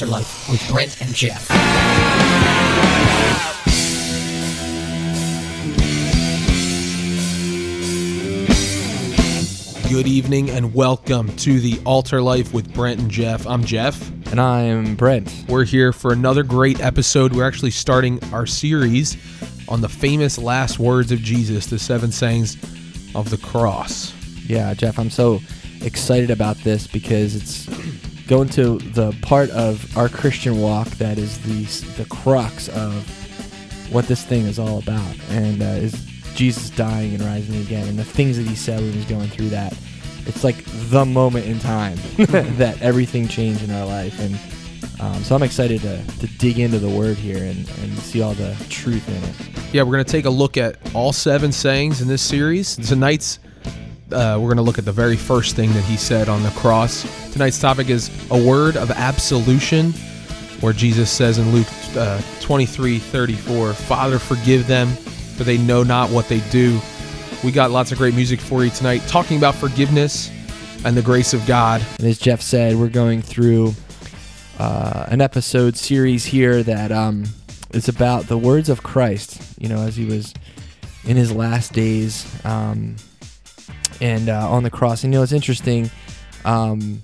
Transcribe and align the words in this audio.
Altar 0.00 0.12
Life 0.12 0.48
with 0.48 0.66
Brent 0.70 0.98
and 1.02 1.14
Geoff. 1.14 1.46
Good 9.90 10.06
evening 10.06 10.48
and 10.48 10.72
welcome 10.72 11.28
to 11.36 11.60
the 11.60 11.78
Altar 11.84 12.22
Life 12.22 12.54
with 12.54 12.72
Brent 12.72 13.00
and 13.00 13.10
Geoff. 13.10 13.46
I'm 13.46 13.62
Geoff. 13.62 14.00
And 14.30 14.40
I'm 14.40 14.94
Brent. 14.94 15.44
We're 15.50 15.64
here 15.64 15.92
for 15.92 16.14
another 16.14 16.44
great 16.44 16.80
episode. 16.80 17.34
We're 17.34 17.46
actually 17.46 17.72
starting 17.72 18.24
our 18.32 18.46
series 18.46 19.18
on 19.68 19.82
the 19.82 19.88
famous 19.90 20.38
last 20.38 20.78
words 20.78 21.12
of 21.12 21.18
Jesus, 21.18 21.66
the 21.66 21.78
seven 21.78 22.10
sayings 22.10 22.54
of 23.14 23.28
the 23.28 23.36
cross. 23.36 24.14
Yeah, 24.46 24.72
Geoff, 24.72 24.98
I'm 24.98 25.10
so 25.10 25.40
excited 25.82 26.30
about 26.30 26.56
this 26.58 26.86
because 26.86 27.36
it's 27.36 27.99
going 28.30 28.46
into 28.46 28.78
the 28.92 29.10
part 29.22 29.50
of 29.50 29.96
our 29.98 30.08
Christian 30.08 30.60
walk 30.60 30.86
that 30.90 31.18
is 31.18 31.40
the 31.42 31.64
the 32.00 32.08
crux 32.08 32.68
of 32.68 33.04
what 33.92 34.06
this 34.06 34.24
thing 34.24 34.46
is 34.46 34.56
all 34.56 34.78
about, 34.78 35.16
and 35.30 35.60
uh, 35.60 35.66
is 35.66 35.92
Jesus 36.36 36.70
dying 36.70 37.12
and 37.12 37.24
rising 37.24 37.60
again, 37.60 37.88
and 37.88 37.98
the 37.98 38.04
things 38.04 38.36
that 38.36 38.46
he 38.46 38.54
said 38.54 38.78
when 38.78 38.92
he 38.92 38.98
was 38.98 39.06
going 39.06 39.28
through 39.28 39.48
that. 39.48 39.76
It's 40.26 40.44
like 40.44 40.64
the 40.90 41.04
moment 41.04 41.46
in 41.46 41.58
time 41.58 41.96
that 42.56 42.80
everything 42.80 43.26
changed 43.26 43.64
in 43.64 43.72
our 43.72 43.84
life, 43.84 44.16
and 44.20 44.38
um, 45.00 45.24
so 45.24 45.34
I'm 45.34 45.42
excited 45.42 45.80
to, 45.80 46.00
to 46.20 46.26
dig 46.38 46.60
into 46.60 46.78
the 46.78 46.88
word 46.88 47.16
here 47.16 47.42
and, 47.42 47.68
and 47.68 47.98
see 47.98 48.22
all 48.22 48.34
the 48.34 48.54
truth 48.68 49.08
in 49.08 49.24
it. 49.24 49.74
Yeah, 49.74 49.82
we're 49.82 49.92
going 49.92 50.04
to 50.04 50.12
take 50.12 50.26
a 50.26 50.30
look 50.30 50.56
at 50.56 50.76
all 50.94 51.12
seven 51.12 51.50
sayings 51.50 52.00
in 52.00 52.06
this 52.06 52.22
series. 52.22 52.76
Tonight's 52.76 53.40
uh, 54.12 54.38
we're 54.38 54.48
going 54.48 54.56
to 54.56 54.62
look 54.62 54.78
at 54.78 54.84
the 54.84 54.92
very 54.92 55.16
first 55.16 55.56
thing 55.56 55.72
that 55.72 55.84
he 55.84 55.96
said 55.96 56.28
on 56.28 56.42
the 56.42 56.50
cross. 56.50 57.04
Tonight's 57.32 57.58
topic 57.58 57.88
is 57.88 58.10
a 58.30 58.42
word 58.42 58.76
of 58.76 58.90
absolution, 58.90 59.92
where 60.60 60.72
Jesus 60.72 61.10
says 61.10 61.38
in 61.38 61.52
Luke 61.52 61.68
uh, 61.96 62.20
23 62.40 62.98
34, 62.98 63.72
Father, 63.72 64.18
forgive 64.18 64.66
them, 64.66 64.88
for 64.88 65.44
they 65.44 65.58
know 65.58 65.82
not 65.82 66.10
what 66.10 66.28
they 66.28 66.40
do. 66.50 66.80
We 67.42 67.52
got 67.52 67.70
lots 67.70 67.90
of 67.92 67.98
great 67.98 68.14
music 68.14 68.40
for 68.40 68.64
you 68.64 68.70
tonight, 68.70 69.02
talking 69.06 69.38
about 69.38 69.54
forgiveness 69.54 70.30
and 70.84 70.96
the 70.96 71.02
grace 71.02 71.32
of 71.32 71.46
God. 71.46 71.82
And 71.98 72.06
as 72.06 72.18
Geoff 72.18 72.42
said, 72.42 72.76
we're 72.76 72.88
going 72.88 73.22
through 73.22 73.74
uh, 74.58 75.06
an 75.08 75.20
episode 75.20 75.76
series 75.76 76.24
here 76.24 76.62
that 76.62 76.92
um, 76.92 77.24
is 77.72 77.88
about 77.88 78.26
the 78.26 78.36
words 78.36 78.68
of 78.68 78.82
Christ, 78.82 79.40
you 79.58 79.68
know, 79.68 79.78
as 79.78 79.96
he 79.96 80.04
was 80.04 80.34
in 81.04 81.16
his 81.16 81.32
last 81.32 81.72
days. 81.72 82.26
Um, 82.44 82.96
and 84.00 84.28
uh, 84.28 84.50
on 84.50 84.62
the 84.62 84.70
cross. 84.70 85.04
And 85.04 85.12
you 85.12 85.18
know, 85.18 85.22
it's 85.22 85.32
interesting. 85.32 85.90
Um, 86.44 87.00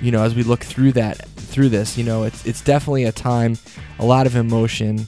you 0.00 0.10
know, 0.10 0.22
as 0.22 0.34
we 0.34 0.42
look 0.42 0.60
through 0.60 0.92
that, 0.92 1.18
through 1.18 1.68
this, 1.68 1.96
you 1.96 2.04
know, 2.04 2.24
it's 2.24 2.44
it's 2.46 2.62
definitely 2.62 3.04
a 3.04 3.12
time, 3.12 3.56
a 3.98 4.04
lot 4.04 4.26
of 4.26 4.36
emotion. 4.36 5.06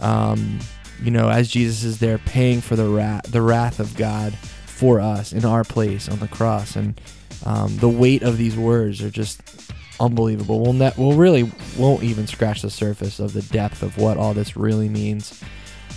Um, 0.00 0.60
you 1.02 1.10
know, 1.10 1.28
as 1.28 1.48
Jesus 1.48 1.84
is 1.84 1.98
there 1.98 2.18
paying 2.18 2.60
for 2.60 2.76
the 2.76 2.88
wrath, 2.88 3.24
the 3.24 3.42
wrath 3.42 3.80
of 3.80 3.96
God 3.96 4.34
for 4.34 5.00
us 5.00 5.32
in 5.32 5.44
our 5.44 5.64
place 5.64 6.08
on 6.08 6.18
the 6.18 6.28
cross, 6.28 6.76
and 6.76 7.00
um, 7.44 7.76
the 7.78 7.88
weight 7.88 8.22
of 8.22 8.38
these 8.38 8.56
words 8.56 9.02
are 9.02 9.10
just 9.10 9.42
unbelievable. 10.00 10.60
We'll 10.62 10.92
we'll 10.96 11.16
really 11.16 11.50
won't 11.78 12.02
even 12.02 12.26
scratch 12.26 12.62
the 12.62 12.70
surface 12.70 13.18
of 13.18 13.32
the 13.32 13.42
depth 13.42 13.82
of 13.82 13.98
what 13.98 14.16
all 14.16 14.34
this 14.34 14.56
really 14.56 14.88
means. 14.88 15.42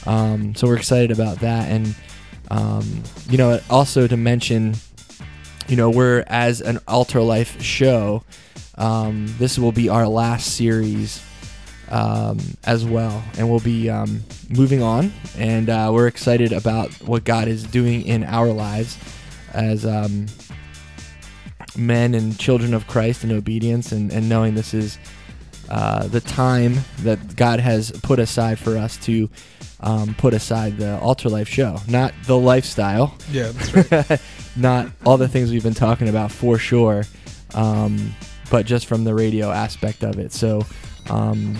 Um, 0.06 0.56
so 0.56 0.68
we're 0.68 0.78
excited 0.78 1.12
about 1.12 1.40
that, 1.40 1.70
and 1.70 1.96
um, 2.50 3.03
you 3.30 3.38
know, 3.38 3.59
also 3.69 4.08
to 4.08 4.17
mention, 4.17 4.75
you 5.67 5.75
know, 5.75 5.89
we're 5.89 6.23
as 6.28 6.61
an 6.61 6.80
Altar 6.88 7.22
Life 7.22 7.61
show. 7.61 8.23
Um, 8.75 9.28
this 9.38 9.59
will 9.59 9.72
be 9.72 9.89
our 9.89 10.08
last 10.08 10.56
series 10.56 11.23
um, 11.89 12.39
as 12.64 12.86
well, 12.86 13.23
and 13.38 13.50
we'll 13.50 13.59
be 13.59 13.89
um, 13.89 14.23
moving 14.50 14.81
on. 14.81 15.11
And 15.38 15.69
uh, 15.69 15.91
we're 15.94 16.08
excited 16.08 16.53
about 16.53 16.91
what 17.01 17.24
God 17.24 17.47
is 17.47 17.63
doing 17.63 18.06
in 18.06 18.24
our 18.24 18.47
lives 18.47 18.97
as 19.53 19.85
um, 19.85 20.28
men 21.75 22.13
and 22.13 22.38
children 22.38 22.74
of 22.74 22.88
Christ 22.88 23.24
in 23.24 23.31
obedience, 23.31 23.91
and, 23.91 24.12
and 24.12 24.29
knowing 24.29 24.56
this 24.56 24.74
is 24.74 24.97
uh, 25.69 26.07
the 26.07 26.22
time 26.22 26.75
that 27.00 27.35
God 27.35 27.59
has 27.59 27.91
put 28.02 28.19
aside 28.19 28.57
for 28.57 28.78
us 28.78 28.97
to 29.06 29.30
um, 29.81 30.16
put 30.16 30.34
aside 30.34 30.78
the 30.78 31.00
Altar 31.00 31.30
Life 31.30 31.47
show, 31.47 31.78
not 31.88 32.13
the 32.25 32.38
lifestyle. 32.38 33.16
Yeah, 33.31 33.52
that's 33.53 34.09
right. 34.09 34.22
not 34.56 34.88
all 35.06 35.18
the 35.18 35.28
things 35.28 35.52
we've 35.52 35.63
been 35.63 35.74
talking 35.74 36.09
about 36.09 36.31
for 36.31 36.57
sure, 36.57 37.03
um, 37.53 38.13
but 38.50 38.66
just 38.66 38.88
from 38.88 39.03
the 39.03 39.13
radio 39.13 39.52
aspect 39.52 40.03
of 40.03 40.18
it. 40.18 40.34
So, 40.34 40.66
um, 41.09 41.56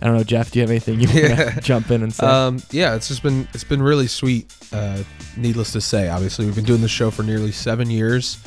I 0.00 0.06
don't 0.06 0.16
know, 0.16 0.24
Geoff. 0.24 0.50
Do 0.50 0.58
you 0.58 0.62
have 0.62 0.70
anything 0.70 1.00
you 1.00 1.08
want 1.08 1.54
to 1.54 1.60
jump 1.62 1.90
in 1.90 2.02
and 2.02 2.12
say? 2.12 2.26
Um, 2.26 2.62
yeah, 2.70 2.94
it's 2.94 3.08
just 3.08 3.22
been 3.22 3.46
it's 3.52 3.64
been 3.64 3.82
really 3.82 4.06
sweet. 4.06 4.52
Uh, 4.72 5.02
needless 5.36 5.72
to 5.72 5.80
say, 5.80 6.08
obviously 6.08 6.46
we've 6.46 6.56
been 6.56 6.64
doing 6.64 6.80
the 6.80 6.88
show 6.88 7.10
for 7.10 7.22
nearly 7.22 7.52
seven 7.52 7.90
years. 7.90 8.38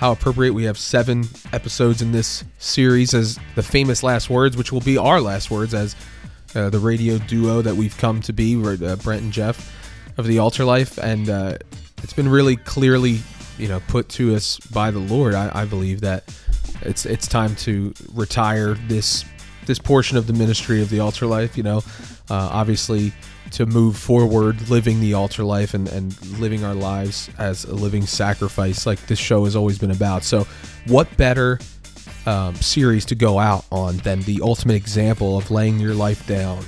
How 0.00 0.12
appropriate! 0.12 0.54
We 0.54 0.64
have 0.64 0.78
seven 0.78 1.28
episodes 1.52 2.00
in 2.00 2.10
this 2.10 2.42
series 2.58 3.12
as 3.12 3.38
the 3.54 3.62
famous 3.62 4.02
last 4.02 4.30
words, 4.30 4.56
which 4.56 4.72
will 4.72 4.80
be 4.80 4.96
our 4.96 5.20
last 5.20 5.50
words 5.50 5.74
as 5.74 5.94
uh, 6.54 6.70
the 6.70 6.78
radio 6.78 7.18
duo 7.18 7.60
that 7.60 7.74
we've 7.74 7.94
come 7.98 8.22
to 8.22 8.32
be, 8.32 8.56
uh, 8.56 8.96
Brent 8.96 9.20
and 9.20 9.30
Geoff 9.30 9.70
of 10.16 10.26
the 10.26 10.38
Altar 10.38 10.64
Life, 10.64 10.96
and 10.96 11.28
uh, 11.28 11.58
it's 12.02 12.14
been 12.14 12.30
really 12.30 12.56
clearly, 12.56 13.20
you 13.58 13.68
know, 13.68 13.78
put 13.88 14.08
to 14.08 14.34
us 14.34 14.58
by 14.72 14.90
the 14.90 14.98
Lord. 14.98 15.34
I, 15.34 15.50
I 15.52 15.64
believe 15.66 16.00
that 16.00 16.34
it's 16.80 17.04
it's 17.04 17.28
time 17.28 17.54
to 17.56 17.92
retire 18.14 18.78
this 18.88 19.26
this 19.70 19.78
portion 19.78 20.16
of 20.16 20.26
the 20.26 20.32
ministry 20.32 20.82
of 20.82 20.90
the 20.90 20.98
Altar 20.98 21.26
Life. 21.26 21.56
You 21.56 21.62
know, 21.62 21.78
uh, 22.28 22.50
obviously 22.52 23.12
to 23.52 23.66
move 23.66 23.96
forward, 23.96 24.68
living 24.68 25.00
the 25.00 25.14
altar 25.14 25.42
life 25.42 25.74
and, 25.74 25.88
and 25.88 26.20
living 26.38 26.64
our 26.64 26.74
lives 26.74 27.28
as 27.38 27.64
a 27.64 27.74
living 27.74 28.06
sacrifice, 28.06 28.86
like 28.86 29.04
this 29.06 29.18
show 29.18 29.44
has 29.44 29.56
always 29.56 29.78
been 29.78 29.90
about. 29.90 30.22
So, 30.22 30.46
what 30.86 31.14
better 31.16 31.58
um, 32.26 32.54
series 32.56 33.04
to 33.06 33.14
go 33.14 33.38
out 33.38 33.64
on 33.70 33.98
than 33.98 34.20
the 34.22 34.40
ultimate 34.42 34.74
example 34.74 35.38
of 35.38 35.50
laying 35.50 35.78
your 35.78 35.94
life 35.94 36.26
down 36.26 36.64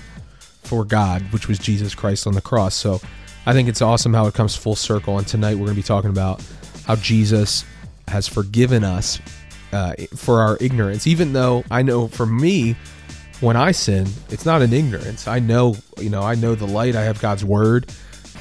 for 0.63 0.85
God, 0.85 1.23
which 1.33 1.49
was 1.49 1.59
Jesus 1.59 1.95
Christ 1.95 2.27
on 2.27 2.35
the 2.35 2.41
cross. 2.41 2.75
So 2.75 3.01
I 3.45 3.53
think 3.53 3.69
it's 3.69 3.83
awesome 3.83 4.15
how 4.15 4.27
it 4.27 4.35
comes 4.35 4.57
full 4.57 4.77
circle. 4.77 5.19
And 5.19 5.27
tonight 5.27 5.55
we're 5.55 5.67
going 5.67 5.77
to 5.77 5.83
be 5.83 5.83
talking 5.83 6.11
about 6.11 6.43
how 6.87 6.97
Jesus 6.97 7.65
has 8.09 8.27
forgiven 8.27 8.83
us 8.85 9.21
uh, 9.73 9.95
for 10.17 10.41
our 10.41 10.59
ignorance, 10.61 11.07
even 11.07 11.33
though 11.33 11.65
I 11.71 11.83
know 11.83 12.09
for 12.09 12.27
me, 12.27 12.77
when 13.41 13.57
I 13.57 13.73
sin, 13.73 14.07
it's 14.31 14.47
not 14.47 14.63
an 14.63 14.73
ignorance. 14.73 15.27
I 15.27 15.41
know, 15.41 15.77
you 15.99 16.11
know, 16.11 16.23
I 16.23 16.37
know 16.37 16.55
the 16.55 16.67
light, 16.67 16.95
I 16.95 17.03
have 17.03 17.21
God's 17.21 17.45
word, 17.45 17.93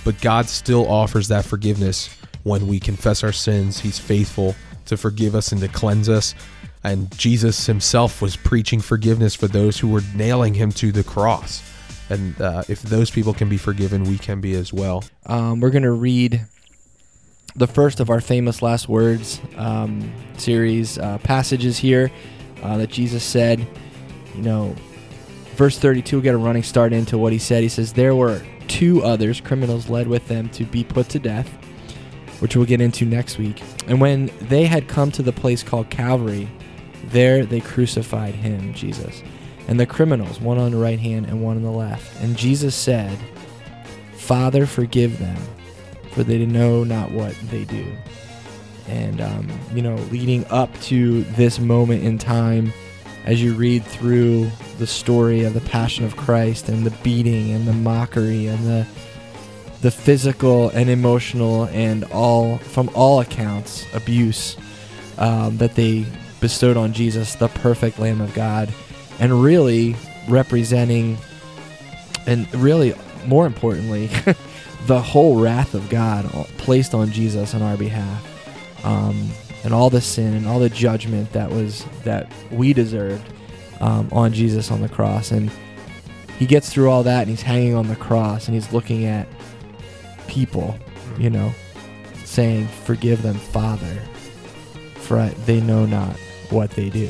but 0.05 0.19
God 0.21 0.47
still 0.47 0.87
offers 0.87 1.27
that 1.29 1.43
forgiveness 1.43 2.15
when 2.43 2.67
we 2.67 2.79
confess 2.79 3.23
our 3.23 3.31
sins. 3.31 3.79
He's 3.79 3.97
faithful 3.97 4.55
to 4.85 4.97
forgive 4.97 5.33
us 5.33 5.51
and 5.51 5.61
to 5.61 5.67
cleanse 5.67 6.09
us 6.09 6.35
and 6.83 7.15
Jesus 7.17 7.65
himself 7.65 8.21
was 8.21 8.35
preaching 8.35 8.79
forgiveness 8.79 9.35
for 9.35 9.47
those 9.47 9.79
who 9.79 9.87
were 9.87 10.01
nailing 10.15 10.53
him 10.53 10.71
to 10.73 10.91
the 10.91 11.03
cross. 11.03 11.61
And 12.09 12.39
uh, 12.41 12.63
if 12.67 12.81
those 12.81 13.09
people 13.09 13.33
can 13.33 13.49
be 13.49 13.57
forgiven, 13.57 14.03
we 14.03 14.17
can 14.17 14.41
be 14.41 14.53
as 14.55 14.73
well. 14.73 15.03
Um, 15.27 15.59
we're 15.59 15.69
going 15.69 15.83
to 15.83 15.91
read 15.91 16.41
the 17.55 17.67
first 17.67 17.99
of 17.99 18.09
our 18.09 18.21
famous 18.21 18.61
last 18.61 18.87
words 18.87 19.41
um, 19.57 20.11
series 20.37 20.97
uh, 20.97 21.17
passages 21.19 21.77
here 21.77 22.11
uh, 22.63 22.77
that 22.77 22.89
Jesus 22.89 23.23
said. 23.23 23.65
You 24.35 24.41
know, 24.43 24.75
verse 25.55 25.77
32, 25.77 26.17
we'll 26.17 26.23
get 26.23 26.33
a 26.33 26.37
running 26.37 26.63
start 26.63 26.93
into 26.93 27.17
what 27.17 27.33
he 27.33 27.39
said. 27.39 27.63
He 27.63 27.69
says, 27.69 27.93
There 27.93 28.15
were 28.15 28.41
two 28.67 29.03
others, 29.03 29.41
criminals 29.41 29.89
led 29.89 30.07
with 30.07 30.27
them 30.27 30.49
to 30.49 30.63
be 30.63 30.83
put 30.83 31.09
to 31.09 31.19
death, 31.19 31.49
which 32.39 32.55
we'll 32.55 32.65
get 32.65 32.79
into 32.79 33.05
next 33.05 33.37
week. 33.37 33.61
And 33.87 33.99
when 33.99 34.31
they 34.41 34.65
had 34.65 34.87
come 34.87 35.11
to 35.11 35.23
the 35.23 35.33
place 35.33 35.63
called 35.63 35.89
Calvary, 35.89 36.49
there 37.05 37.45
they 37.45 37.59
crucified 37.59 38.35
him, 38.35 38.73
Jesus, 38.73 39.21
and 39.67 39.79
the 39.79 39.85
criminals, 39.85 40.39
one 40.39 40.57
on 40.57 40.71
the 40.71 40.77
right 40.77 40.99
hand 40.99 41.25
and 41.25 41.43
one 41.43 41.57
on 41.57 41.63
the 41.63 41.71
left. 41.71 42.21
And 42.21 42.37
Jesus 42.37 42.75
said, 42.75 43.17
Father, 44.13 44.65
forgive 44.65 45.19
them, 45.19 45.37
for 46.11 46.23
they 46.23 46.45
know 46.45 46.83
not 46.83 47.11
what 47.11 47.35
they 47.49 47.65
do. 47.65 47.85
And, 48.87 49.21
um, 49.21 49.49
you 49.73 49.81
know, 49.81 49.95
leading 50.11 50.45
up 50.47 50.73
to 50.81 51.23
this 51.23 51.59
moment 51.59 52.03
in 52.03 52.17
time, 52.17 52.73
as 53.25 53.41
you 53.41 53.53
read 53.53 53.85
through 53.85 54.49
the 54.79 54.87
story 54.87 55.43
of 55.43 55.53
the 55.53 55.61
Passion 55.61 56.05
of 56.05 56.17
Christ 56.17 56.69
and 56.69 56.85
the 56.85 56.91
beating 57.03 57.51
and 57.51 57.67
the 57.67 57.73
mockery 57.73 58.47
and 58.47 58.65
the 58.65 58.87
the 59.81 59.91
physical 59.91 60.69
and 60.69 60.91
emotional 60.91 61.65
and 61.65 62.03
all 62.05 62.59
from 62.59 62.89
all 62.93 63.19
accounts 63.19 63.83
abuse 63.95 64.55
um, 65.17 65.57
that 65.57 65.73
they 65.73 66.05
bestowed 66.39 66.77
on 66.77 66.93
Jesus, 66.93 67.35
the 67.35 67.47
perfect 67.47 67.97
Lamb 67.99 68.21
of 68.21 68.33
God, 68.33 68.71
and 69.19 69.41
really 69.41 69.95
representing, 70.27 71.17
and 72.27 72.51
really 72.53 72.93
more 73.25 73.45
importantly, 73.45 74.09
the 74.87 75.01
whole 75.01 75.39
wrath 75.39 75.73
of 75.73 75.89
God 75.89 76.25
placed 76.57 76.93
on 76.93 77.11
Jesus 77.11 77.53
on 77.53 77.61
our 77.61 77.77
behalf, 77.77 78.85
um, 78.85 79.29
and 79.63 79.73
all 79.73 79.89
the 79.89 80.01
sin 80.01 80.33
and 80.33 80.47
all 80.47 80.59
the 80.59 80.69
judgment 80.69 81.31
that 81.33 81.49
was 81.49 81.85
that 82.03 82.31
we 82.51 82.73
deserved 82.73 83.23
um, 83.79 84.09
on 84.11 84.33
Jesus 84.33 84.71
on 84.71 84.81
the 84.81 84.89
cross. 84.89 85.31
And 85.31 85.51
he 86.39 86.45
gets 86.45 86.71
through 86.71 86.89
all 86.89 87.03
that 87.03 87.21
and 87.21 87.29
he's 87.29 87.41
hanging 87.41 87.75
on 87.75 87.87
the 87.87 87.95
cross 87.95 88.47
and 88.47 88.55
he's 88.55 88.73
looking 88.73 89.05
at 89.05 89.27
people, 90.27 90.75
you 91.17 91.29
know, 91.29 91.51
saying, 92.25 92.67
Forgive 92.85 93.21
them, 93.21 93.35
Father, 93.35 94.01
for 94.95 95.23
they 95.45 95.61
know 95.61 95.85
not 95.85 96.15
what 96.49 96.71
they 96.71 96.89
do. 96.89 97.09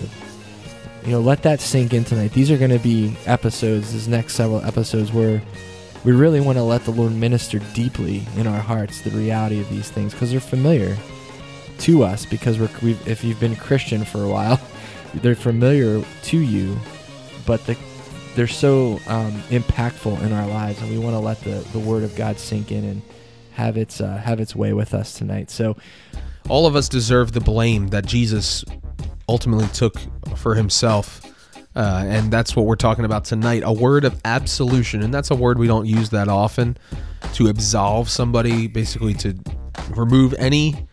You 1.06 1.14
know, 1.14 1.22
let 1.22 1.44
that 1.44 1.62
sink 1.62 1.94
in 1.94 2.04
tonight. 2.04 2.34
These 2.34 2.52
are 2.52 2.58
going 2.58 2.72
to 2.72 2.80
be 2.80 3.16
episodes, 3.26 3.94
these 3.94 4.08
next 4.08 4.36
several 4.36 4.64
episodes, 4.64 5.12
where 5.12 5.42
we 6.04 6.12
really 6.12 6.40
want 6.40 6.58
to 6.58 6.64
let 6.64 6.84
the 6.86 6.92
Lord 6.92 7.12
minister 7.14 7.60
deeply 7.74 8.24
in 8.36 8.48
our 8.48 8.60
hearts 8.60 9.02
the 9.02 9.12
reality 9.12 9.60
of 9.60 9.70
these 9.70 9.90
things 9.90 10.14
because 10.14 10.32
they're 10.32 10.40
familiar 10.40 10.98
to 11.80 12.04
us. 12.04 12.26
Because 12.26 12.60
we're, 12.60 12.70
if 13.06 13.24
you've 13.24 13.40
been 13.40 13.56
Christian 13.56 14.04
for 14.04 14.24
a 14.24 14.30
while, 14.30 14.60
they're 15.16 15.36
familiar 15.36 16.04
to 16.24 16.38
you, 16.38 16.78
but 17.46 17.64
the, 17.66 17.78
they're 18.36 18.48
so 18.48 18.94
um, 19.08 19.34
impactful 19.50 20.22
in 20.22 20.32
our 20.32 20.48
lives, 20.48 20.82
and 20.82 20.90
we 20.90 20.98
want 20.98 21.14
to 21.14 21.20
let 21.20 21.40
the, 21.42 21.66
the 21.72 21.80
Word 21.80 22.04
of 22.04 22.16
God 22.16 22.40
sink 22.40 22.72
in 22.72 22.84
and 22.84 23.02
have 23.54 23.78
its 23.78 24.00
uh, 24.00 24.18
have 24.18 24.40
its 24.40 24.56
way 24.56 24.74
with 24.74 24.94
us 24.94 25.14
tonight. 25.14 25.52
So, 25.52 25.76
all 26.50 26.66
of 26.66 26.76
us 26.76 26.88
deserve 26.88 27.34
the 27.34 27.42
blame 27.42 27.90
that 27.90 28.06
Jesus 28.06 28.64
ultimately 29.28 29.68
took 29.68 29.96
for 30.38 30.56
himself. 30.56 31.22
Uh, 31.76 32.04
and 32.06 32.32
that's 32.32 32.56
what 32.56 32.66
we're 32.66 32.76
talking 32.76 33.06
about 33.06 33.24
tonight 33.24 33.64
a 33.66 33.72
word 33.72 34.04
of 34.04 34.20
absolution. 34.26 35.02
And 35.02 35.14
that's 35.14 35.32
a 35.32 35.36
word 35.36 35.58
we 35.58 35.68
don't 35.68 35.86
use 35.86 36.10
that 36.10 36.28
often 36.28 36.78
to 37.34 37.48
absolve 37.48 38.10
somebody, 38.10 38.68
basically 38.68 39.14
to 39.16 39.38
remove 39.96 40.34
any 40.38 40.88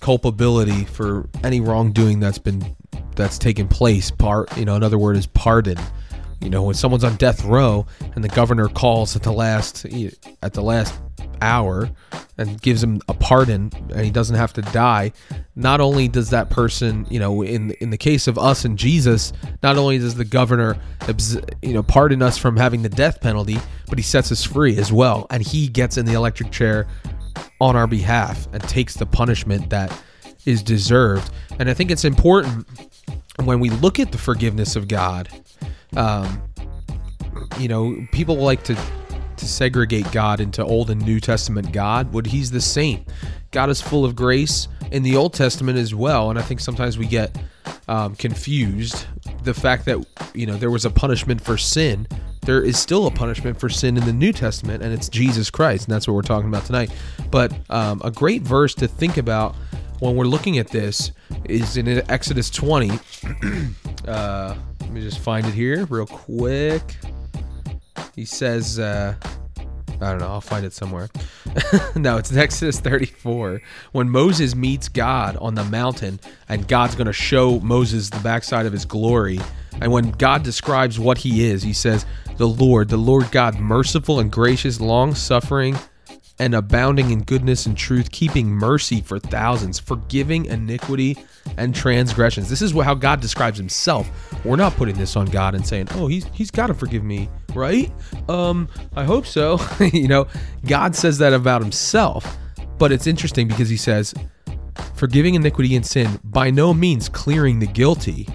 culpability 0.00 0.84
for 0.84 1.28
any 1.44 1.60
wrongdoing 1.60 2.20
that's 2.20 2.38
been 2.38 2.76
that's 3.16 3.38
taken 3.38 3.68
place 3.68 4.10
part 4.10 4.56
you 4.56 4.64
know 4.64 4.74
another 4.74 4.98
word 4.98 5.14
is 5.14 5.26
pardon 5.26 5.76
you 6.40 6.48
know 6.48 6.62
when 6.62 6.74
someone's 6.74 7.04
on 7.04 7.14
death 7.16 7.44
row 7.44 7.86
and 8.14 8.24
the 8.24 8.28
governor 8.28 8.66
calls 8.68 9.14
at 9.14 9.22
the 9.22 9.32
last 9.32 9.84
at 10.42 10.54
the 10.54 10.62
last 10.62 10.94
hour 11.42 11.90
and 12.38 12.60
gives 12.60 12.82
him 12.82 13.00
a 13.08 13.14
pardon 13.14 13.70
and 13.90 14.00
he 14.00 14.10
doesn't 14.10 14.36
have 14.36 14.52
to 14.52 14.62
die 14.62 15.12
not 15.56 15.80
only 15.80 16.08
does 16.08 16.30
that 16.30 16.50
person 16.50 17.06
you 17.10 17.18
know 17.18 17.42
in 17.42 17.70
in 17.72 17.90
the 17.90 17.96
case 17.96 18.26
of 18.26 18.38
us 18.38 18.64
and 18.64 18.78
Jesus 18.78 19.32
not 19.62 19.76
only 19.76 19.98
does 19.98 20.14
the 20.14 20.24
governor 20.24 20.76
you 21.62 21.72
know 21.72 21.82
pardon 21.82 22.22
us 22.22 22.38
from 22.38 22.56
having 22.56 22.82
the 22.82 22.88
death 22.88 23.20
penalty 23.20 23.58
but 23.90 23.98
he 23.98 24.02
sets 24.02 24.32
us 24.32 24.42
free 24.42 24.78
as 24.78 24.90
well. 24.90 25.26
And 25.28 25.42
he 25.42 25.68
gets 25.68 25.98
in 25.98 26.06
the 26.06 26.14
electric 26.14 26.50
chair 26.50 26.86
on 27.60 27.76
our 27.76 27.86
behalf 27.86 28.48
and 28.52 28.62
takes 28.62 28.94
the 28.94 29.04
punishment 29.04 29.68
that 29.70 29.92
is 30.46 30.62
deserved. 30.62 31.30
And 31.58 31.68
I 31.68 31.74
think 31.74 31.90
it's 31.90 32.04
important 32.04 32.66
when 33.44 33.60
we 33.60 33.68
look 33.68 33.98
at 33.98 34.12
the 34.12 34.18
forgiveness 34.18 34.76
of 34.76 34.88
God 34.88 35.28
um, 35.96 36.42
you 37.58 37.68
know 37.68 38.06
people 38.12 38.36
like 38.36 38.62
to 38.64 38.78
to 39.40 39.46
segregate 39.46 40.10
God 40.12 40.40
into 40.40 40.64
Old 40.64 40.90
and 40.90 41.04
New 41.04 41.20
Testament 41.20 41.72
God, 41.72 42.12
but 42.12 42.26
He's 42.26 42.50
the 42.50 42.60
same. 42.60 43.04
God 43.50 43.68
is 43.68 43.80
full 43.80 44.04
of 44.04 44.14
grace 44.14 44.68
in 44.92 45.02
the 45.02 45.16
Old 45.16 45.34
Testament 45.34 45.78
as 45.78 45.94
well, 45.94 46.30
and 46.30 46.38
I 46.38 46.42
think 46.42 46.60
sometimes 46.60 46.96
we 46.96 47.06
get 47.06 47.36
um, 47.88 48.14
confused. 48.14 49.06
The 49.42 49.54
fact 49.54 49.84
that 49.86 50.04
you 50.34 50.46
know 50.46 50.56
there 50.56 50.70
was 50.70 50.84
a 50.84 50.90
punishment 50.90 51.40
for 51.40 51.58
sin, 51.58 52.06
there 52.42 52.62
is 52.62 52.78
still 52.78 53.06
a 53.06 53.10
punishment 53.10 53.58
for 53.58 53.68
sin 53.68 53.96
in 53.96 54.04
the 54.04 54.12
New 54.12 54.32
Testament, 54.32 54.82
and 54.82 54.92
it's 54.92 55.08
Jesus 55.08 55.50
Christ, 55.50 55.86
and 55.86 55.94
that's 55.94 56.06
what 56.06 56.14
we're 56.14 56.22
talking 56.22 56.48
about 56.48 56.64
tonight. 56.64 56.90
But 57.30 57.52
um, 57.70 58.00
a 58.04 58.10
great 58.10 58.42
verse 58.42 58.74
to 58.76 58.88
think 58.88 59.16
about 59.16 59.56
when 59.98 60.16
we're 60.16 60.24
looking 60.24 60.58
at 60.58 60.68
this 60.68 61.12
is 61.44 61.76
in 61.76 61.88
Exodus 62.10 62.50
20. 62.50 62.90
uh, 64.08 64.54
let 64.80 64.90
me 64.90 65.00
just 65.00 65.18
find 65.18 65.46
it 65.46 65.54
here 65.54 65.86
real 65.86 66.06
quick. 66.06 66.96
He 68.20 68.26
says, 68.26 68.78
uh, 68.78 69.14
I 69.56 70.10
don't 70.10 70.18
know, 70.18 70.26
I'll 70.26 70.42
find 70.42 70.66
it 70.66 70.74
somewhere. 70.74 71.08
no, 71.96 72.18
it's 72.18 72.36
Exodus 72.36 72.78
34. 72.78 73.62
When 73.92 74.10
Moses 74.10 74.54
meets 74.54 74.90
God 74.90 75.38
on 75.38 75.54
the 75.54 75.64
mountain, 75.64 76.20
and 76.46 76.68
God's 76.68 76.94
going 76.94 77.06
to 77.06 77.14
show 77.14 77.60
Moses 77.60 78.10
the 78.10 78.20
backside 78.20 78.66
of 78.66 78.74
his 78.74 78.84
glory. 78.84 79.40
And 79.80 79.90
when 79.90 80.10
God 80.10 80.42
describes 80.42 81.00
what 81.00 81.16
he 81.16 81.46
is, 81.46 81.62
he 81.62 81.72
says, 81.72 82.04
The 82.36 82.46
Lord, 82.46 82.90
the 82.90 82.98
Lord 82.98 83.32
God, 83.32 83.58
merciful 83.58 84.20
and 84.20 84.30
gracious, 84.30 84.82
long 84.82 85.14
suffering, 85.14 85.78
and 86.40 86.54
abounding 86.54 87.10
in 87.10 87.20
goodness 87.20 87.66
and 87.66 87.76
truth, 87.76 88.10
keeping 88.10 88.48
mercy 88.48 89.02
for 89.02 89.18
thousands, 89.18 89.78
forgiving 89.78 90.46
iniquity 90.46 91.18
and 91.58 91.74
transgressions. 91.74 92.48
This 92.48 92.62
is 92.62 92.72
how 92.72 92.94
God 92.94 93.20
describes 93.20 93.58
himself. 93.58 94.10
We're 94.42 94.56
not 94.56 94.74
putting 94.74 94.96
this 94.96 95.16
on 95.16 95.26
God 95.26 95.54
and 95.54 95.64
saying, 95.64 95.88
"Oh, 95.92 96.06
he's 96.06 96.24
he's 96.32 96.50
got 96.50 96.68
to 96.68 96.74
forgive 96.74 97.04
me." 97.04 97.28
Right? 97.54 97.92
Um, 98.28 98.68
I 98.96 99.04
hope 99.04 99.26
so. 99.26 99.60
you 99.92 100.08
know, 100.08 100.26
God 100.66 100.96
says 100.96 101.18
that 101.18 101.34
about 101.34 101.60
himself. 101.60 102.38
But 102.78 102.90
it's 102.90 103.06
interesting 103.06 103.46
because 103.46 103.68
he 103.68 103.76
says, 103.76 104.14
"Forgiving 104.94 105.34
iniquity 105.34 105.76
and 105.76 105.84
sin 105.84 106.18
by 106.24 106.50
no 106.50 106.72
means 106.72 107.10
clearing 107.10 107.58
the 107.58 107.66
guilty." 107.66 108.26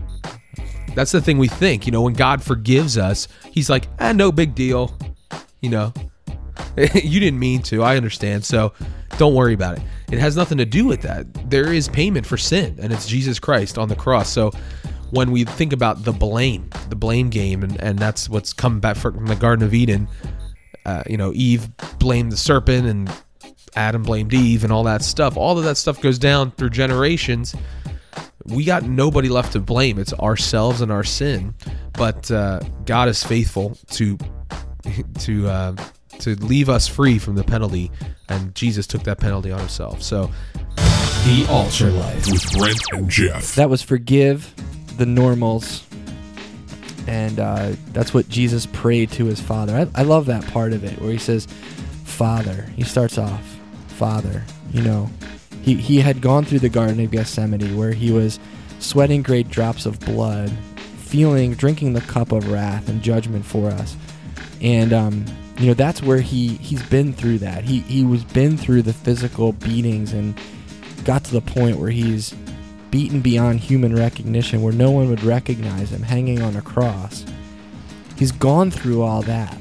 That's 0.93 1.11
the 1.11 1.21
thing 1.21 1.39
we 1.39 1.47
think, 1.49 1.85
you 1.85 1.91
know, 1.91 2.03
when 2.03 2.13
God 2.13 2.41
forgives 2.41 2.99
us, 2.99 3.27
he's 3.51 3.69
like, 3.69 3.87
"Ah, 3.99 4.11
no 4.11 4.31
big 4.31 4.53
deal." 4.53 4.95
You 5.61 5.71
know, 5.71 5.93
you 6.93 7.19
didn't 7.19 7.39
mean 7.39 7.61
to. 7.63 7.83
I 7.83 7.97
understand. 7.97 8.43
So 8.43 8.73
don't 9.17 9.33
worry 9.33 9.53
about 9.53 9.77
it. 9.77 9.83
It 10.11 10.19
has 10.19 10.35
nothing 10.35 10.57
to 10.57 10.65
do 10.65 10.85
with 10.85 11.01
that. 11.01 11.49
There 11.49 11.71
is 11.71 11.87
payment 11.87 12.25
for 12.25 12.37
sin, 12.37 12.77
and 12.81 12.91
it's 12.91 13.07
Jesus 13.07 13.39
Christ 13.39 13.77
on 13.77 13.87
the 13.89 13.95
cross. 13.95 14.29
So 14.29 14.51
when 15.11 15.31
we 15.31 15.45
think 15.45 15.71
about 15.73 16.03
the 16.03 16.11
blame, 16.11 16.69
the 16.89 16.95
blame 16.95 17.29
game, 17.29 17.63
and, 17.63 17.81
and 17.81 17.97
that's 17.97 18.29
what's 18.29 18.53
come 18.53 18.79
back 18.79 18.97
from 18.97 19.25
the 19.25 19.35
Garden 19.35 19.65
of 19.65 19.73
Eden, 19.73 20.07
uh, 20.85 21.03
you 21.07 21.17
know, 21.17 21.31
Eve 21.33 21.69
blamed 21.99 22.31
the 22.31 22.37
serpent 22.37 22.87
and 22.87 23.11
Adam 23.75 24.03
blamed 24.03 24.33
Eve 24.33 24.63
and 24.63 24.71
all 24.71 24.83
that 24.83 25.01
stuff. 25.01 25.37
All 25.37 25.57
of 25.57 25.63
that 25.63 25.77
stuff 25.77 26.01
goes 26.01 26.19
down 26.19 26.51
through 26.51 26.69
generations. 26.69 27.55
We 28.45 28.63
got 28.63 28.83
nobody 28.83 29.29
left 29.29 29.53
to 29.53 29.59
blame. 29.59 29.97
It's 29.97 30.13
ourselves 30.13 30.81
and 30.81 30.91
our 30.91 31.03
sin. 31.03 31.55
But 31.93 32.29
uh, 32.29 32.59
God 32.85 33.09
is 33.09 33.23
faithful 33.23 33.77
to 33.91 34.17
to 35.19 35.47
uh, 35.47 35.75
to 36.19 36.35
leave 36.35 36.69
us 36.69 36.87
free 36.87 37.19
from 37.19 37.35
the 37.35 37.43
penalty, 37.43 37.91
and 38.29 38.53
Jesus 38.55 38.87
took 38.87 39.03
that 39.03 39.19
penalty 39.19 39.51
on 39.51 39.59
himself. 39.59 40.01
So, 40.01 40.31
the 41.25 41.45
Altar 41.49 41.89
Life 41.89 42.27
with 42.27 42.51
Brent 42.53 42.79
and 42.91 43.09
Geoff. 43.09 43.55
That 43.55 43.69
was 43.69 43.81
forgive 43.81 44.53
the 44.97 45.05
normals, 45.05 45.85
and 47.07 47.39
uh, 47.39 47.73
that's 47.93 48.13
what 48.13 48.29
Jesus 48.29 48.65
prayed 48.67 49.11
to 49.11 49.25
his 49.25 49.39
Father. 49.39 49.75
I, 49.75 50.01
I 50.01 50.03
love 50.03 50.27
that 50.27 50.45
part 50.47 50.73
of 50.73 50.83
it 50.83 50.99
where 51.01 51.11
he 51.11 51.17
says, 51.17 51.47
"Father." 52.03 52.63
He 52.75 52.83
starts 52.83 53.17
off, 53.17 53.43
"Father." 53.87 54.43
You 54.71 54.83
know, 54.83 55.09
he 55.61 55.75
he 55.75 55.99
had 55.99 56.21
gone 56.21 56.45
through 56.45 56.59
the 56.59 56.69
Garden 56.69 56.99
of 56.99 57.11
Gethsemane 57.11 57.75
where 57.75 57.93
he 57.93 58.11
was 58.11 58.39
sweating 58.79 59.23
great 59.23 59.49
drops 59.49 59.85
of 59.85 59.99
blood, 60.01 60.51
feeling, 60.97 61.55
drinking 61.55 61.93
the 61.93 62.01
cup 62.01 62.31
of 62.31 62.51
wrath 62.51 62.87
and 62.87 63.01
judgment 63.01 63.45
for 63.45 63.69
us, 63.69 63.95
and 64.61 64.93
um, 64.93 65.25
you 65.57 65.67
know 65.67 65.73
that's 65.73 66.01
where 66.01 66.19
he 66.19 66.55
he's 66.55 66.83
been 66.83 67.13
through 67.13 67.39
that. 67.39 67.63
He 67.63 67.79
he 67.79 68.03
was 68.03 68.23
been 68.23 68.57
through 68.57 68.81
the 68.81 68.93
physical 68.93 69.53
beatings 69.53 70.11
and 70.11 70.37
got 71.05 71.23
to 71.25 71.31
the 71.31 71.41
point 71.41 71.79
where 71.79 71.91
he's 71.91 72.33
beaten 72.91 73.21
beyond 73.21 73.59
human 73.59 73.95
recognition 73.95 74.61
where 74.61 74.73
no 74.73 74.91
one 74.91 75.09
would 75.09 75.23
recognize 75.23 75.91
him 75.91 76.01
hanging 76.01 76.41
on 76.41 76.55
a 76.55 76.61
cross. 76.61 77.25
He's 78.17 78.31
gone 78.31 78.71
through 78.71 79.01
all 79.01 79.21
that. 79.23 79.57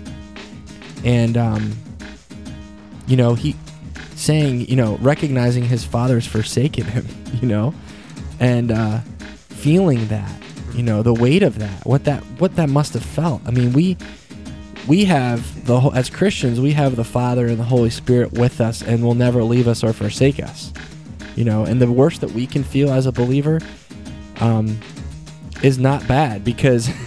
And 1.04 1.36
um 1.36 1.72
you 3.06 3.16
know 3.16 3.34
he 3.34 3.54
saying 4.16 4.62
you 4.62 4.76
know 4.76 4.96
recognizing 5.00 5.64
his 5.64 5.84
father's 5.84 6.26
forsaken 6.26 6.84
him 6.84 7.06
you 7.42 7.46
know 7.48 7.74
and 8.40 8.72
uh 8.72 9.00
feeling 9.48 10.06
that 10.08 10.30
you 10.72 10.82
know 10.82 11.02
the 11.02 11.12
weight 11.12 11.42
of 11.42 11.58
that 11.58 11.84
what 11.84 12.04
that 12.04 12.22
what 12.38 12.56
that 12.56 12.68
must 12.68 12.94
have 12.94 13.04
felt. 13.04 13.42
I 13.46 13.52
mean 13.52 13.72
we 13.72 13.96
we 14.86 15.04
have 15.06 15.66
the 15.66 15.80
as 15.90 16.10
Christians, 16.10 16.60
we 16.60 16.72
have 16.72 16.96
the 16.96 17.04
Father 17.04 17.46
and 17.46 17.58
the 17.58 17.64
Holy 17.64 17.90
Spirit 17.90 18.32
with 18.32 18.60
us, 18.60 18.82
and 18.82 19.02
will 19.02 19.14
never 19.14 19.42
leave 19.42 19.66
us 19.66 19.82
or 19.82 19.92
forsake 19.92 20.42
us. 20.42 20.72
You 21.36 21.44
know, 21.44 21.64
and 21.64 21.80
the 21.80 21.90
worst 21.90 22.20
that 22.20 22.30
we 22.32 22.46
can 22.46 22.62
feel 22.62 22.90
as 22.92 23.06
a 23.06 23.12
believer 23.12 23.60
um, 24.40 24.78
is 25.62 25.78
not 25.78 26.06
bad 26.06 26.44
because 26.44 26.86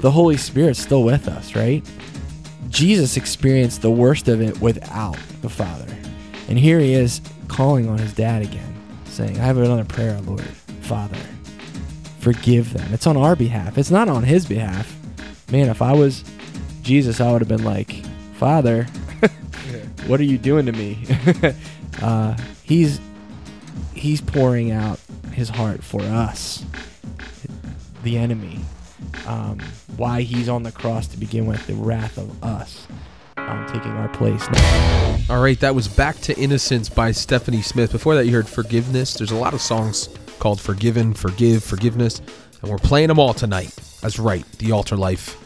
the 0.00 0.10
Holy 0.10 0.36
Spirit's 0.36 0.80
still 0.80 1.04
with 1.04 1.28
us, 1.28 1.54
right? 1.54 1.82
Jesus 2.68 3.16
experienced 3.16 3.82
the 3.82 3.90
worst 3.90 4.28
of 4.28 4.40
it 4.40 4.60
without 4.60 5.18
the 5.42 5.48
Father, 5.48 5.86
and 6.48 6.58
here 6.58 6.80
he 6.80 6.94
is 6.94 7.20
calling 7.48 7.88
on 7.88 7.98
his 7.98 8.12
dad 8.12 8.42
again, 8.42 8.74
saying, 9.04 9.38
"I 9.38 9.44
have 9.44 9.58
another 9.58 9.84
prayer, 9.84 10.20
Lord, 10.22 10.42
Father, 10.82 11.18
forgive 12.18 12.72
them." 12.72 12.92
It's 12.92 13.06
on 13.06 13.16
our 13.16 13.36
behalf. 13.36 13.78
It's 13.78 13.90
not 13.90 14.08
on 14.08 14.24
his 14.24 14.44
behalf. 14.46 14.96
Man, 15.50 15.68
if 15.68 15.82
I 15.82 15.92
was 15.92 16.24
Jesus, 16.82 17.20
I 17.20 17.30
would 17.32 17.40
have 17.40 17.48
been 17.48 17.64
like, 17.64 18.04
Father, 18.34 18.84
what 20.06 20.20
are 20.20 20.24
you 20.24 20.38
doing 20.38 20.66
to 20.66 20.72
me? 20.72 20.98
uh, 22.02 22.36
he's 22.62 23.00
he's 23.94 24.20
pouring 24.20 24.72
out 24.72 24.98
his 25.32 25.48
heart 25.48 25.82
for 25.82 26.02
us, 26.02 26.64
the 28.02 28.18
enemy, 28.18 28.60
um, 29.26 29.60
why 29.96 30.22
he's 30.22 30.48
on 30.48 30.62
the 30.62 30.72
cross 30.72 31.06
to 31.08 31.16
begin 31.16 31.46
with, 31.46 31.66
the 31.66 31.74
wrath 31.74 32.18
of 32.18 32.42
us, 32.42 32.86
um, 33.36 33.64
taking 33.68 33.92
our 33.92 34.08
place. 34.08 34.46
All 35.30 35.40
right, 35.40 35.58
that 35.60 35.74
was 35.74 35.88
Back 35.88 36.16
to 36.22 36.36
Innocence 36.38 36.88
by 36.88 37.12
Stephanie 37.12 37.62
Smith. 37.62 37.92
Before 37.92 38.14
that, 38.16 38.26
you 38.26 38.32
heard 38.32 38.48
Forgiveness. 38.48 39.14
There's 39.14 39.30
a 39.30 39.36
lot 39.36 39.54
of 39.54 39.60
songs 39.60 40.08
called 40.38 40.60
Forgiven, 40.60 41.14
Forgive, 41.14 41.62
Forgiveness, 41.62 42.20
and 42.60 42.70
we're 42.70 42.78
playing 42.78 43.08
them 43.08 43.18
all 43.18 43.34
tonight. 43.34 43.74
That's 44.00 44.18
right, 44.18 44.44
The 44.58 44.72
Altar 44.72 44.96
Life. 44.96 45.41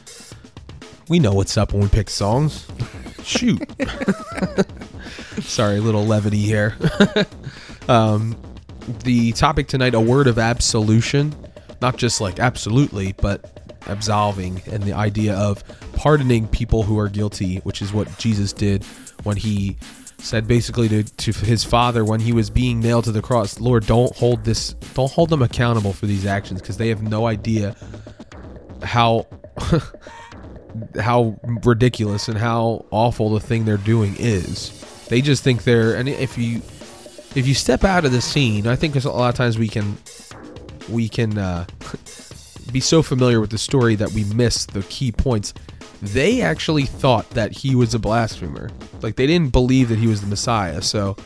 We 1.08 1.20
know 1.20 1.32
what's 1.32 1.56
up 1.56 1.72
when 1.72 1.82
we 1.82 1.88
pick 1.88 2.10
songs. 2.10 2.66
Shoot. 3.22 3.62
Sorry, 5.40 5.78
little 5.78 6.04
levity 6.04 6.38
here. 6.38 6.76
um, 7.88 8.36
the 9.04 9.32
topic 9.32 9.68
tonight 9.68 9.94
a 9.94 10.00
word 10.00 10.26
of 10.26 10.38
absolution. 10.38 11.34
Not 11.80 11.96
just 11.96 12.20
like 12.20 12.40
absolutely, 12.40 13.12
but 13.18 13.56
absolving 13.86 14.62
and 14.66 14.82
the 14.82 14.92
idea 14.92 15.34
of 15.34 15.62
pardoning 15.92 16.48
people 16.48 16.82
who 16.82 16.98
are 16.98 17.08
guilty, 17.08 17.58
which 17.58 17.80
is 17.82 17.92
what 17.92 18.18
Jesus 18.18 18.52
did 18.52 18.84
when 19.22 19.36
he 19.36 19.76
said 20.18 20.48
basically 20.48 20.88
to, 20.88 21.04
to 21.04 21.32
his 21.32 21.62
father 21.62 22.04
when 22.04 22.20
he 22.20 22.32
was 22.32 22.50
being 22.50 22.80
nailed 22.80 23.04
to 23.04 23.12
the 23.12 23.22
cross, 23.22 23.60
Lord, 23.60 23.86
don't 23.86 24.14
hold 24.16 24.44
this, 24.44 24.72
don't 24.94 25.12
hold 25.12 25.30
them 25.30 25.42
accountable 25.42 25.92
for 25.92 26.06
these 26.06 26.26
actions 26.26 26.60
because 26.60 26.78
they 26.78 26.88
have 26.88 27.02
no 27.02 27.26
idea 27.26 27.76
how 28.82 29.26
how 31.00 31.38
ridiculous 31.64 32.28
and 32.28 32.38
how 32.38 32.84
awful 32.90 33.30
the 33.30 33.40
thing 33.40 33.64
they're 33.64 33.76
doing 33.76 34.14
is. 34.18 34.72
They 35.08 35.20
just 35.20 35.42
think 35.42 35.64
they're 35.64 35.94
and 35.94 36.08
if 36.08 36.36
you 36.36 36.62
if 37.34 37.46
you 37.46 37.54
step 37.54 37.84
out 37.84 38.04
of 38.04 38.12
the 38.12 38.20
scene, 38.20 38.66
I 38.66 38.76
think 38.76 38.96
a 38.96 39.08
lot 39.08 39.28
of 39.28 39.34
times 39.34 39.58
we 39.58 39.68
can 39.68 39.96
we 40.88 41.08
can 41.08 41.38
uh, 41.38 41.66
be 42.72 42.80
so 42.80 43.02
familiar 43.02 43.40
with 43.40 43.50
the 43.50 43.58
story 43.58 43.94
that 43.96 44.12
we 44.12 44.24
miss 44.24 44.66
the 44.66 44.82
key 44.84 45.12
points. 45.12 45.54
They 46.02 46.42
actually 46.42 46.84
thought 46.84 47.28
that 47.30 47.52
he 47.52 47.74
was 47.74 47.94
a 47.94 47.98
blasphemer. 47.98 48.70
Like 49.02 49.16
they 49.16 49.26
didn't 49.26 49.52
believe 49.52 49.88
that 49.88 49.98
he 49.98 50.06
was 50.06 50.20
the 50.20 50.26
Messiah. 50.26 50.82
So 50.82 51.16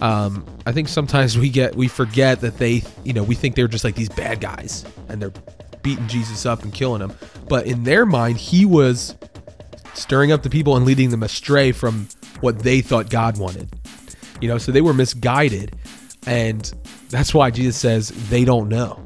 um, 0.00 0.44
I 0.66 0.72
think 0.72 0.88
sometimes 0.88 1.36
we 1.36 1.50
get 1.50 1.74
we 1.74 1.88
forget 1.88 2.40
that 2.40 2.58
they 2.58 2.82
you 3.04 3.12
know 3.12 3.22
we 3.22 3.34
think 3.34 3.54
they're 3.54 3.68
just 3.68 3.84
like 3.84 3.94
these 3.94 4.08
bad 4.08 4.40
guys 4.40 4.84
and 5.08 5.20
they're 5.20 5.32
beating 5.82 6.08
Jesus 6.08 6.46
up 6.46 6.62
and 6.62 6.72
killing 6.72 7.02
him. 7.02 7.12
But 7.48 7.66
in 7.66 7.84
their 7.84 8.06
mind, 8.06 8.38
he 8.38 8.64
was 8.64 9.16
stirring 9.94 10.32
up 10.32 10.42
the 10.42 10.50
people 10.50 10.76
and 10.76 10.84
leading 10.84 11.10
them 11.10 11.22
astray 11.22 11.72
from 11.72 12.08
what 12.40 12.60
they 12.60 12.80
thought 12.80 13.10
God 13.10 13.38
wanted. 13.38 13.68
You 14.40 14.48
know, 14.48 14.58
so 14.58 14.72
they 14.72 14.80
were 14.80 14.94
misguided. 14.94 15.76
And 16.26 16.72
that's 17.08 17.34
why 17.34 17.50
Jesus 17.50 17.76
says 17.76 18.10
they 18.28 18.44
don't 18.44 18.68
know. 18.68 19.04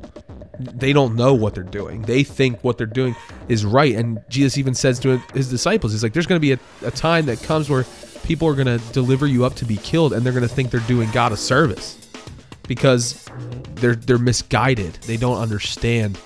They 0.59 0.93
don't 0.93 1.17
know 1.17 1.35
what 1.35 1.55
they're 1.55 1.65
doing. 1.65 2.03
They 2.03 2.23
think 2.23 2.63
what 2.63 2.79
they're 2.79 2.87
doing 2.87 3.17
is 3.49 3.65
right. 3.65 3.95
And 3.95 4.23
Jesus 4.29 4.57
even 4.57 4.75
says 4.75 5.01
to 5.01 5.19
his 5.35 5.51
disciples, 5.51 5.93
He's 5.93 6.03
like, 6.03 6.13
there's 6.13 6.27
going 6.27 6.41
to 6.41 6.41
be 6.41 6.53
a, 6.53 6.59
a 6.87 6.93
time 6.93 7.27
that 7.27 7.43
comes 7.43 7.69
where 7.69 7.85
people 8.23 8.49
are 8.49 8.55
going 8.55 8.67
to 8.67 8.79
deliver 8.93 9.27
you 9.27 9.45
up 9.45 9.55
to 9.55 9.65
be 9.65 9.77
killed 9.79 10.13
and 10.13 10.25
they're 10.25 10.33
going 10.33 10.47
to 10.47 10.55
think 10.55 10.71
they're 10.71 10.81
doing 10.81 11.11
God 11.11 11.33
a 11.33 11.37
service 11.37 12.09
because 12.67 13.25
they're 13.75 13.95
they're 13.95 14.19
misguided. 14.19 14.95
They 15.07 15.17
don't 15.17 15.39
understand 15.39 16.19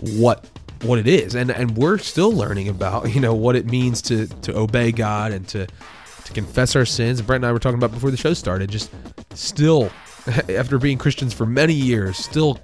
what 0.00 0.44
what 0.82 0.98
it 0.98 1.06
is. 1.06 1.34
And 1.34 1.50
and 1.50 1.76
we're 1.76 1.98
still 1.98 2.32
learning 2.32 2.68
about, 2.68 3.12
you 3.14 3.20
know, 3.20 3.34
what 3.34 3.56
it 3.56 3.66
means 3.66 4.02
to 4.02 4.26
to 4.26 4.56
obey 4.56 4.92
God 4.92 5.32
and 5.32 5.46
to 5.48 5.66
to 6.24 6.32
confess 6.32 6.76
our 6.76 6.84
sins. 6.84 7.22
Brent 7.22 7.44
and 7.44 7.48
I 7.48 7.52
were 7.52 7.58
talking 7.58 7.78
about 7.78 7.92
before 7.92 8.10
the 8.10 8.16
show 8.16 8.34
started, 8.34 8.70
just 8.70 8.90
still 9.34 9.90
after 10.48 10.78
being 10.78 10.98
Christians 10.98 11.32
for 11.32 11.46
many 11.46 11.74
years, 11.74 12.16
still 12.16 12.60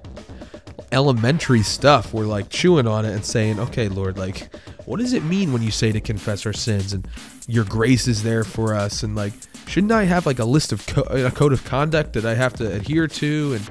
elementary 0.92 1.62
stuff. 1.62 2.14
We're 2.14 2.26
like 2.26 2.48
chewing 2.50 2.86
on 2.86 3.04
it 3.04 3.12
and 3.12 3.24
saying, 3.24 3.58
okay, 3.58 3.88
Lord, 3.88 4.16
like, 4.16 4.54
what 4.86 5.00
does 5.00 5.12
it 5.12 5.24
mean 5.24 5.52
when 5.52 5.62
you 5.62 5.70
say 5.70 5.92
to 5.92 6.00
confess 6.00 6.46
our 6.46 6.52
sins 6.52 6.92
and 6.92 7.06
your 7.46 7.64
grace 7.64 8.06
is 8.06 8.22
there 8.22 8.44
for 8.44 8.74
us? 8.74 9.02
And 9.02 9.16
like, 9.16 9.32
shouldn't 9.66 9.92
I 9.92 10.04
have 10.04 10.26
like 10.26 10.38
a 10.38 10.44
list 10.44 10.72
of 10.72 10.86
co- 10.86 11.02
a 11.02 11.30
code 11.30 11.52
of 11.52 11.64
conduct 11.64 12.12
that 12.14 12.24
I 12.24 12.34
have 12.34 12.54
to 12.54 12.70
adhere 12.72 13.08
to? 13.08 13.54
And, 13.54 13.70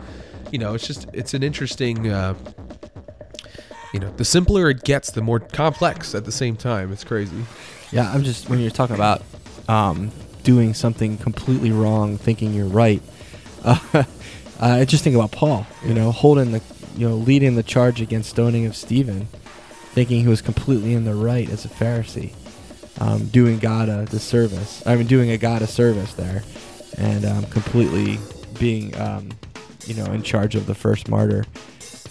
you 0.52 0.60
know, 0.60 0.74
it's 0.74 0.86
just, 0.86 1.08
it's 1.14 1.34
an 1.34 1.44
interesting, 1.44 2.10
uh, 2.10 2.34
you 3.94 4.00
know, 4.00 4.12
the 4.18 4.26
simpler 4.26 4.70
it 4.70 4.84
gets, 4.84 5.12
the 5.12 5.22
more 5.22 5.40
complex 5.40 6.14
at 6.16 6.26
the 6.26 6.32
same 6.32 6.58
time. 6.58 6.92
It's 6.92 7.04
crazy. 7.04 7.46
Yeah, 7.92 8.12
I'm 8.12 8.24
just 8.24 8.50
when 8.50 8.60
you're 8.60 8.72
talking 8.72 8.96
about 8.96 9.22
um, 9.70 10.12
doing 10.42 10.74
something 10.74 11.18
completely 11.18 11.72
wrong, 11.72 12.18
thinking 12.18 12.54
you're 12.54 12.66
right. 12.66 13.02
Uh, 14.60 14.78
I 14.78 14.86
just 14.86 15.04
think 15.04 15.16
about 15.16 15.32
Paul. 15.32 15.66
You 15.84 15.94
know, 15.94 16.12
holding 16.12 16.52
the, 16.52 16.62
you 16.96 17.10
know, 17.10 17.16
leading 17.16 17.56
the 17.56 17.64
charge 17.64 18.00
against 18.00 18.30
stoning 18.30 18.66
of 18.66 18.78
Stephen, 18.78 19.26
thinking 19.94 20.22
he 20.22 20.28
was 20.28 20.42
completely 20.42 20.94
in 20.94 21.04
the 21.04 21.16
right 21.16 21.50
as 21.50 21.66
a 21.66 21.68
Pharisee, 21.68 22.34
um, 23.02 23.26
doing 23.26 23.60
God 23.60 23.90
a 23.90 24.06
disservice. 24.06 24.82
I 24.86 24.96
mean, 24.96 25.08
doing 25.08 25.32
a 25.32 25.38
God 25.38 25.64
a 25.64 25.68
service 25.68 26.14
there, 26.14 26.44
and 26.98 27.26
um, 27.26 27.46
completely 27.48 28.20
being, 28.58 28.96
um, 29.02 29.32
you 29.86 29.96
know, 29.96 30.06
in 30.14 30.22
charge 30.22 30.56
of 30.56 30.66
the 30.66 30.76
first 30.76 31.10
martyr 31.10 31.44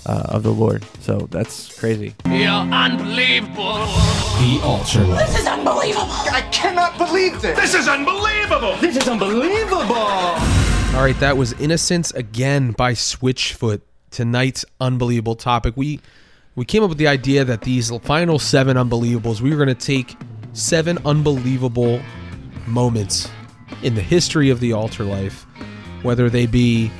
uh, 0.07 0.23
of 0.29 0.43
the 0.43 0.53
Lord. 0.53 0.85
So 1.01 1.29
that's 1.31 1.79
crazy. 1.79 2.15
The 2.25 2.47
unbelievable. 2.47 3.87
The 4.43 4.61
Altar 4.65 5.05
This 5.05 5.41
is 5.41 5.47
unbelievable. 5.47 6.07
I 6.09 6.49
cannot 6.53 6.99
believe 6.99 7.41
this. 7.41 7.59
This 7.59 7.75
is 7.75 7.89
unbelievable! 7.89 8.77
This 8.79 8.97
is 8.97 9.09
unbelievable. 9.09 9.87
All 9.95 11.03
right, 11.03 11.19
that 11.21 11.37
was 11.37 11.53
Innocence 11.55 12.11
again 12.13 12.73
by 12.73 12.93
Switchfoot. 12.93 13.81
Tonight's 14.11 14.65
unbelievable 14.81 15.37
topic. 15.37 15.75
We 15.77 16.01
we 16.55 16.67
came 16.67 16.83
up 16.83 16.91
with 16.91 16.99
the 16.99 17.09
idea 17.09 17.45
that 17.45 17.63
these 17.63 17.91
final 18.01 18.39
seven 18.39 18.77
unbelievables, 18.77 19.41
we 19.41 19.51
were 19.51 19.57
going 19.57 19.69
to 19.69 19.75
take 19.75 20.17
seven 20.53 20.99
unbelievable 21.07 22.01
moments 22.67 23.29
in 23.83 23.95
the 23.95 24.03
history 24.03 24.51
of 24.51 24.61
the 24.61 24.73
altar 24.73 25.05
life, 25.05 25.47
whether 26.03 26.29
they 26.29 26.45
be, 26.47 26.91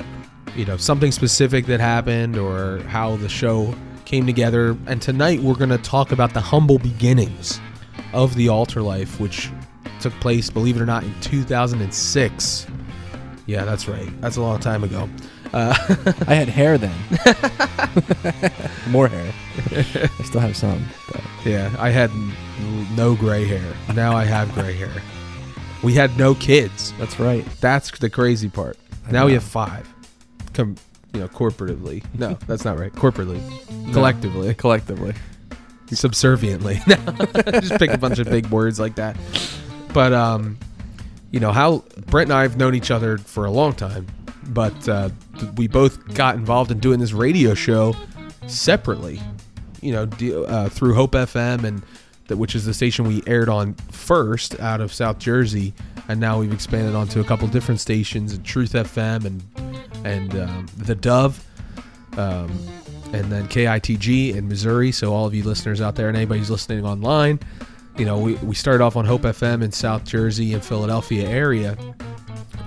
you 0.55 0.65
know, 0.65 0.77
something 0.77 1.11
specific 1.11 1.65
that 1.65 1.79
happened 1.79 2.37
or 2.37 2.79
how 2.83 3.15
the 3.17 3.29
show 3.29 3.73
came 4.05 4.25
together. 4.25 4.77
And 4.87 5.01
tonight 5.01 5.39
we're 5.39 5.55
going 5.55 5.69
to 5.69 5.77
talk 5.77 6.11
about 6.11 6.33
the 6.33 6.41
humble 6.41 6.79
beginnings 6.79 7.59
of 8.13 8.35
the 8.35 8.49
altar 8.49 8.81
life, 8.81 9.19
which 9.19 9.49
took 9.99 10.13
place, 10.15 10.49
believe 10.49 10.75
it 10.75 10.81
or 10.81 10.85
not, 10.85 11.03
in 11.03 11.13
2006. 11.21 12.67
Yeah, 13.45 13.65
that's 13.65 13.87
right. 13.87 14.09
That's 14.21 14.37
a 14.37 14.41
long 14.41 14.59
time 14.59 14.83
ago. 14.83 15.09
Uh, 15.53 15.75
I 16.27 16.35
had 16.35 16.47
hair 16.49 16.77
then. 16.77 16.95
More 18.89 19.07
hair. 19.07 19.33
I 19.71 20.23
still 20.23 20.41
have 20.41 20.55
some. 20.55 20.85
But 21.11 21.21
yeah, 21.45 21.73
I 21.77 21.89
had 21.89 22.11
no 22.95 23.15
gray 23.15 23.45
hair. 23.45 23.73
Now 23.93 24.15
I 24.15 24.25
have 24.25 24.53
gray 24.53 24.73
hair. 24.73 24.91
We 25.83 25.93
had 25.93 26.17
no 26.17 26.33
kids. 26.35 26.93
that's 26.97 27.19
right. 27.19 27.45
That's 27.59 27.91
the 27.99 28.09
crazy 28.09 28.49
part. 28.49 28.77
I 29.07 29.11
Now 29.11 29.25
we 29.25 29.33
have 29.33 29.43
five. 29.43 29.92
Come, 30.53 30.75
you 31.13 31.19
know, 31.19 31.27
corporatively. 31.27 32.03
No, 32.17 32.37
that's 32.47 32.63
not 32.65 32.77
right. 32.79 32.91
Corporately, 32.93 33.41
collectively, 33.93 34.53
Collectively. 34.53 35.13
subserviently. 35.91 36.79
Just 36.87 37.77
pick 37.79 37.91
a 37.91 37.97
bunch 37.97 38.19
of 38.19 38.29
big 38.29 38.47
words 38.47 38.79
like 38.79 38.95
that. 38.95 39.17
But 39.93 40.13
um, 40.13 40.57
you 41.31 41.39
know 41.39 41.51
how 41.51 41.83
Brent 42.07 42.29
and 42.29 42.37
I 42.37 42.43
have 42.43 42.57
known 42.57 42.75
each 42.75 42.91
other 42.91 43.17
for 43.17 43.45
a 43.45 43.51
long 43.51 43.73
time, 43.73 44.07
but 44.47 44.87
uh, 44.89 45.09
we 45.55 45.67
both 45.67 46.13
got 46.15 46.35
involved 46.35 46.71
in 46.71 46.79
doing 46.79 46.99
this 46.99 47.11
radio 47.13 47.53
show 47.53 47.95
separately. 48.47 49.19
You 49.81 49.91
know, 49.91 50.45
uh, 50.45 50.69
through 50.69 50.93
Hope 50.93 51.11
FM 51.11 51.63
and 51.65 51.83
that 52.27 52.37
which 52.37 52.55
is 52.55 52.65
the 52.65 52.73
station 52.73 53.05
we 53.05 53.21
aired 53.27 53.49
on 53.49 53.73
first 53.91 54.57
out 54.61 54.79
of 54.79 54.93
South 54.93 55.19
Jersey, 55.19 55.73
and 56.07 56.19
now 56.21 56.39
we've 56.39 56.53
expanded 56.53 56.95
onto 56.95 57.19
a 57.19 57.23
couple 57.23 57.47
different 57.49 57.81
stations, 57.81 58.33
and 58.33 58.45
Truth 58.45 58.73
FM 58.73 59.25
and 59.25 59.43
and 60.03 60.35
um, 60.35 60.67
the 60.77 60.95
Dove. 60.95 61.43
Um, 62.17 62.51
and 63.13 63.31
then 63.31 63.47
KITG 63.47 64.35
in 64.35 64.47
Missouri. 64.47 64.91
So 64.91 65.13
all 65.13 65.27
of 65.27 65.33
you 65.35 65.43
listeners 65.43 65.81
out 65.81 65.95
there 65.95 66.07
and 66.07 66.17
anybody 66.17 66.39
who's 66.39 66.49
listening 66.49 66.83
online, 66.83 67.39
you 67.97 68.05
know, 68.05 68.17
we, 68.17 68.33
we 68.35 68.55
started 68.55 68.83
off 68.83 68.95
on 68.95 69.05
Hope 69.05 69.21
FM 69.21 69.63
in 69.63 69.71
South 69.71 70.03
Jersey 70.03 70.53
and 70.53 70.65
Philadelphia 70.65 71.27
area, 71.29 71.77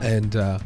and 0.01 0.37
uh, 0.37 0.61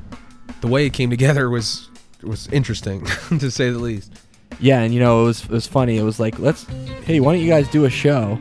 the 0.61 0.69
way 0.69 0.85
it 0.85 0.91
came 0.91 1.09
together 1.09 1.49
was 1.49 1.89
was 2.23 2.47
interesting 2.49 3.05
to 3.39 3.51
say 3.51 3.71
the 3.71 3.79
least. 3.79 4.13
Yeah, 4.59 4.81
and 4.81 4.93
you 4.93 5.01
know 5.01 5.23
it 5.23 5.25
was 5.25 5.45
it 5.45 5.51
was 5.51 5.67
funny. 5.67 5.97
It 5.97 6.03
was 6.03 6.21
like 6.21 6.39
let's 6.39 6.65
hey, 7.05 7.21
why 7.21 7.33
don't 7.33 7.43
you 7.43 7.49
guys 7.49 7.69
do 7.69 7.87
a 7.87 7.91
show? 7.91 8.39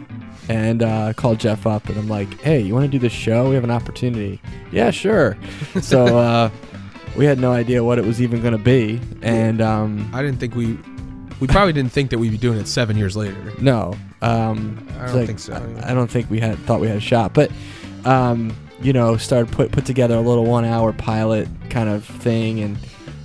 And 0.49 0.81
uh, 0.81 1.05
I 1.05 1.13
called 1.13 1.39
Geoff 1.39 1.67
up 1.67 1.87
and 1.89 1.97
I'm 1.97 2.09
like, 2.09 2.41
hey, 2.41 2.59
you 2.59 2.73
want 2.73 2.83
to 2.83 2.91
do 2.91 2.97
this 2.97 3.13
show? 3.13 3.49
We 3.49 3.55
have 3.55 3.63
an 3.63 3.69
opportunity. 3.69 4.41
Yeah, 4.71 4.89
sure. 4.89 5.37
so 5.79 6.05
uh, 6.17 6.49
we 7.19 7.25
had 7.25 7.37
no 7.37 7.51
idea 7.51 7.83
what 7.83 7.99
it 7.99 8.05
was 8.05 8.21
even 8.21 8.41
going 8.41 8.53
to 8.57 8.63
be, 8.63 8.97
and 9.21 9.59
um, 9.59 10.09
I 10.13 10.21
didn't 10.21 10.39
think 10.39 10.55
we 10.55 10.79
we 11.41 11.47
probably 11.47 11.73
didn't 11.73 11.91
think 11.91 12.11
that 12.11 12.17
we'd 12.17 12.31
be 12.31 12.37
doing 12.37 12.57
it 12.57 12.65
seven 12.65 12.95
years 12.95 13.17
later. 13.17 13.53
no, 13.59 13.93
um, 14.21 14.87
I 14.97 15.03
it's 15.03 15.13
don't 15.13 15.25
think 15.25 15.39
so, 15.39 15.53
I- 15.53 15.91
I, 15.91 15.93
don't 15.93 16.09
think 16.09 16.29
we 16.29 16.39
had 16.39 16.57
thought 16.59 16.79
we 16.79 16.87
had 16.87 16.95
a 16.95 17.01
shot, 17.01 17.33
but 17.33 17.51
um, 18.05 18.55
you 18.81 18.93
know, 18.93 19.17
started 19.17 19.51
put 19.51 19.69
put 19.73 19.85
together 19.85 20.15
a 20.15 20.21
little 20.21 20.45
one 20.45 20.63
hour 20.63 20.93
pilot 20.93 21.49
kind 21.69 21.89
of 21.89 22.05
thing, 22.05 22.61
and 22.61 22.77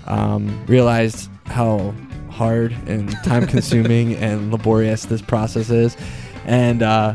um, 0.07 0.67
realized 0.67 1.31
how 1.47 1.95
hard 2.31 2.73
and 2.89 3.13
time 3.23 3.47
consuming 3.47 4.15
and 4.27 4.51
laborious 4.51 5.05
this 5.05 5.23
process 5.23 5.71
is, 5.71 5.97
and 6.47 6.83
uh, 6.83 7.15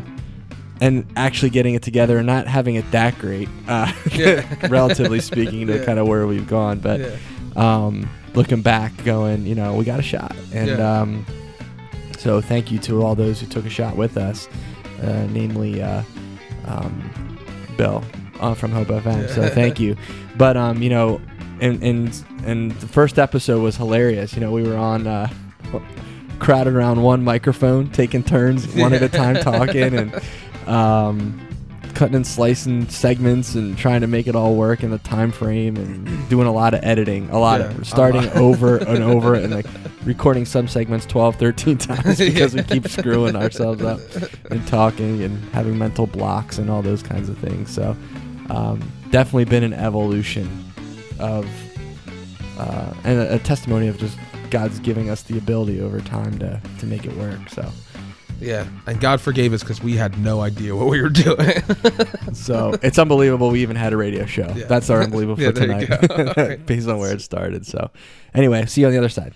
and 0.82 1.06
actually 1.16 1.50
getting 1.50 1.74
it 1.76 1.82
together 1.84 2.18
and 2.18 2.26
not 2.28 2.48
having 2.48 2.76
it 2.76 2.90
that 2.92 3.18
great, 3.20 3.50
uh, 3.68 3.92
Yeah. 4.12 4.46
relatively 4.70 5.20
speaking, 5.20 5.68
to 5.68 5.78
Yeah. 5.80 5.86
kind 5.86 6.00
of 6.00 6.08
where 6.08 6.26
we've 6.28 6.48
gone. 6.48 6.80
But 6.80 7.00
Yeah. 7.02 7.10
um, 7.56 8.10
looking 8.34 8.62
back, 8.62 8.92
going, 9.04 9.46
you 9.46 9.56
know, 9.56 9.74
we 9.74 9.84
got 9.86 10.00
a 10.00 10.04
shot, 10.04 10.36
and 10.54 10.80
um, 10.82 11.26
so 12.18 12.42
thank 12.42 12.72
you 12.72 12.80
to 12.80 13.02
all 13.04 13.16
those 13.16 13.40
who 13.42 13.48
took 13.48 13.66
a 13.66 13.70
shot 13.70 13.96
with 13.98 14.18
us, 14.18 14.48
uh, 15.04 15.28
namely 15.32 15.82
uh, 15.82 16.04
um, 16.66 17.38
Bill 17.78 18.04
uh, 18.40 18.54
from 18.54 18.72
Hope 18.72 18.88
FM. 18.88 19.30
So 19.30 19.48
thank 19.50 19.80
you. 19.80 19.96
But 20.38 20.56
um, 20.56 20.82
you 20.82 20.90
know, 20.90 21.20
and 21.60 21.84
and 21.84 22.24
and 22.46 22.72
the 22.72 22.88
first 22.88 23.20
episode 23.20 23.62
was 23.62 23.76
hilarious. 23.76 24.34
You 24.36 24.40
know, 24.40 24.52
we 24.52 24.64
were 24.64 24.78
on. 24.78 25.06
Uh, 25.06 25.28
crowded 26.40 26.74
around 26.74 27.02
one 27.04 27.22
microphone 27.22 27.90
taking 27.90 28.24
turns 28.24 28.66
one 28.76 28.94
at 28.94 29.04
a 29.04 29.10
time 29.10 29.36
talking 29.44 29.94
and 29.94 30.22
um, 30.70 31.46
cutting 31.96 32.16
and 32.16 32.26
slicing 32.28 32.88
segments 32.88 33.56
and 33.56 33.78
trying 33.78 34.02
to 34.02 34.08
make 34.08 34.28
it 34.28 34.36
all 34.36 34.56
work 34.56 34.84
in 34.84 34.92
the 34.92 35.00
time 35.00 35.32
frame 35.32 35.76
and 35.76 36.30
doing 36.30 36.48
a 36.48 36.52
lot 36.52 36.74
of 36.74 36.82
editing 36.84 37.30
a 37.32 37.40
lot 37.40 37.60
Yeah, 37.60 37.72
of 37.72 37.88
starting 37.88 38.26
lot. 38.26 38.36
over 38.38 38.78
and 38.78 39.04
over 39.16 39.34
and 39.34 39.54
like 39.54 39.66
recording 40.06 40.46
some 40.46 40.68
segments 40.68 41.06
12 41.08 41.36
13 41.38 41.78
times 41.90 42.18
because 42.20 42.54
we 42.54 42.64
keep 42.64 42.88
screwing 42.88 43.36
ourselves 43.36 43.82
up 43.82 44.00
and 44.52 44.66
talking 44.68 45.24
and 45.24 45.44
having 45.54 45.78
mental 45.78 46.06
blocks 46.08 46.58
and 46.60 46.70
all 46.70 46.82
those 46.82 47.02
kinds 47.04 47.28
of 47.28 47.38
things 47.40 47.74
so 47.74 47.96
um, 48.50 48.80
definitely 49.10 49.46
been 49.46 49.64
an 49.64 49.74
evolution 49.74 50.48
of 51.20 51.46
uh, 52.60 52.94
and 53.04 53.20
a, 53.20 53.36
a 53.36 53.40
testimony 53.40 53.88
of 53.88 53.98
just 53.98 54.18
God's 54.52 54.80
giving 54.80 55.10
us 55.10 55.24
the 55.24 55.38
ability 55.38 55.82
over 55.82 56.00
time 56.02 56.38
to 56.40 56.62
to 56.80 56.86
make 56.86 57.06
it 57.06 57.16
work 57.18 57.50
so 57.50 57.68
Yeah, 58.40 58.68
and 58.88 59.00
God 59.02 59.20
forgave 59.22 59.54
us 59.54 59.62
because 59.62 59.82
we 59.84 59.96
had 59.98 60.18
no 60.20 60.42
idea 60.42 60.76
what 60.76 60.88
we 60.88 61.02
were 61.02 61.10
doing. 61.10 61.52
So 62.34 62.76
it's 62.84 62.98
unbelievable 63.00 63.50
we 63.50 63.62
even 63.64 63.76
had 63.76 63.92
a 63.92 63.98
radio 63.98 64.26
show. 64.26 64.52
Yeah. 64.56 64.66
That's 64.66 64.90
our 64.90 65.02
unbelievable 65.02 65.42
Yeah, 65.44 65.50
for 65.50 65.56
tonight, 65.56 65.90
go. 65.90 65.98
All 66.38 66.48
right. 66.48 66.64
based 66.66 66.88
on 66.88 66.98
where 67.00 67.12
it 67.12 67.22
started. 67.22 67.66
So, 67.66 67.90
anyway, 68.34 68.66
see 68.68 68.82
you 68.82 68.88
on 68.88 68.94
the 68.94 69.00
other 69.00 69.10
side. 69.10 69.34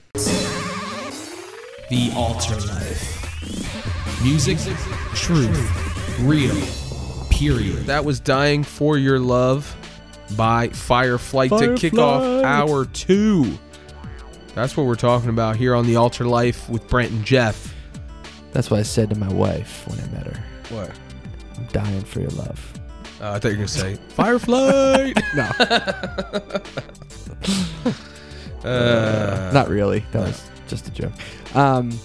The 1.90 2.12
Altar 2.16 2.56
Life. 2.68 4.24
Music, 4.24 4.58
truth, 5.16 6.20
real, 6.22 6.56
period. 7.30 7.86
that 7.88 8.06
was 8.06 8.20
"Dying 8.20 8.64
for 8.64 8.98
Your 8.98 9.20
Love" 9.20 9.76
by 10.38 10.70
Fireflight 10.70 11.58
to 11.60 11.76
kick 11.76 11.98
off 11.98 12.22
Fireflight. 12.22 12.44
hour 12.44 12.86
two. 12.86 13.58
That's 14.56 14.78
what 14.78 14.86
we're 14.86 14.96
talking 14.96 15.30
about 15.30 15.58
here 15.58 15.76
on 15.76 15.86
the 15.88 15.96
Altar 15.98 16.26
Life 16.26 16.70
with 16.70 16.88
Brent 16.88 17.12
and 17.12 17.26
Geoff. 17.26 17.73
That's 18.54 18.72
what 18.72 18.80
I 18.80 18.84
said 18.84 19.10
to 19.10 19.18
my 19.18 19.32
wife 19.34 19.88
when 19.88 20.00
I 20.00 20.08
met 20.08 20.28
her. 20.28 20.44
What? 20.70 20.92
I'm 21.58 21.66
dying 21.68 22.04
for 22.04 22.22
your 22.22 22.30
love. 22.32 22.80
Uh, 23.20 23.32
I 23.32 23.40
thought 23.40 23.50
you 23.50 23.58
were 23.58 23.66
gonna 23.66 23.68
say 23.68 23.96
Firefly. 24.10 25.14
No, 25.36 25.50
uh, 28.70 29.52
not 29.54 29.68
really. 29.70 30.06
That 30.12 30.28
was 30.28 30.50
just 30.68 30.88
a 30.88 30.92
joke. 30.92 31.12
Um, 31.56 31.98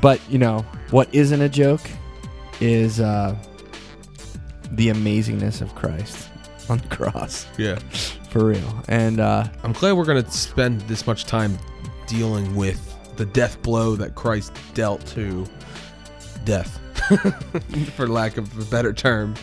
but 0.00 0.20
you 0.30 0.38
know 0.38 0.64
what 0.90 1.14
isn't 1.14 1.40
a 1.40 1.48
joke 1.48 1.82
is 2.60 3.00
uh, 3.00 3.36
the 4.72 4.88
amazingness 4.88 5.60
of 5.60 5.74
Christ 5.74 6.28
on 6.68 6.78
the 6.78 6.88
cross 6.88 7.46
yeah. 7.58 7.78
for 8.30 8.46
real. 8.46 8.84
And 8.88 9.20
uh, 9.20 9.44
I'm 9.62 9.72
glad 9.72 9.92
we're 9.92 10.04
gonna 10.04 10.30
spend 10.30 10.80
this 10.82 11.06
much 11.06 11.24
time 11.24 11.58
dealing 12.06 12.54
with 12.54 12.86
the 13.16 13.26
death 13.26 13.60
blow 13.62 13.96
that 13.96 14.14
Christ 14.14 14.52
dealt 14.74 15.04
to 15.08 15.44
death, 16.44 16.80
for 17.96 18.08
lack 18.08 18.36
of 18.36 18.58
a 18.58 18.70
better 18.70 18.92
term. 18.92 19.34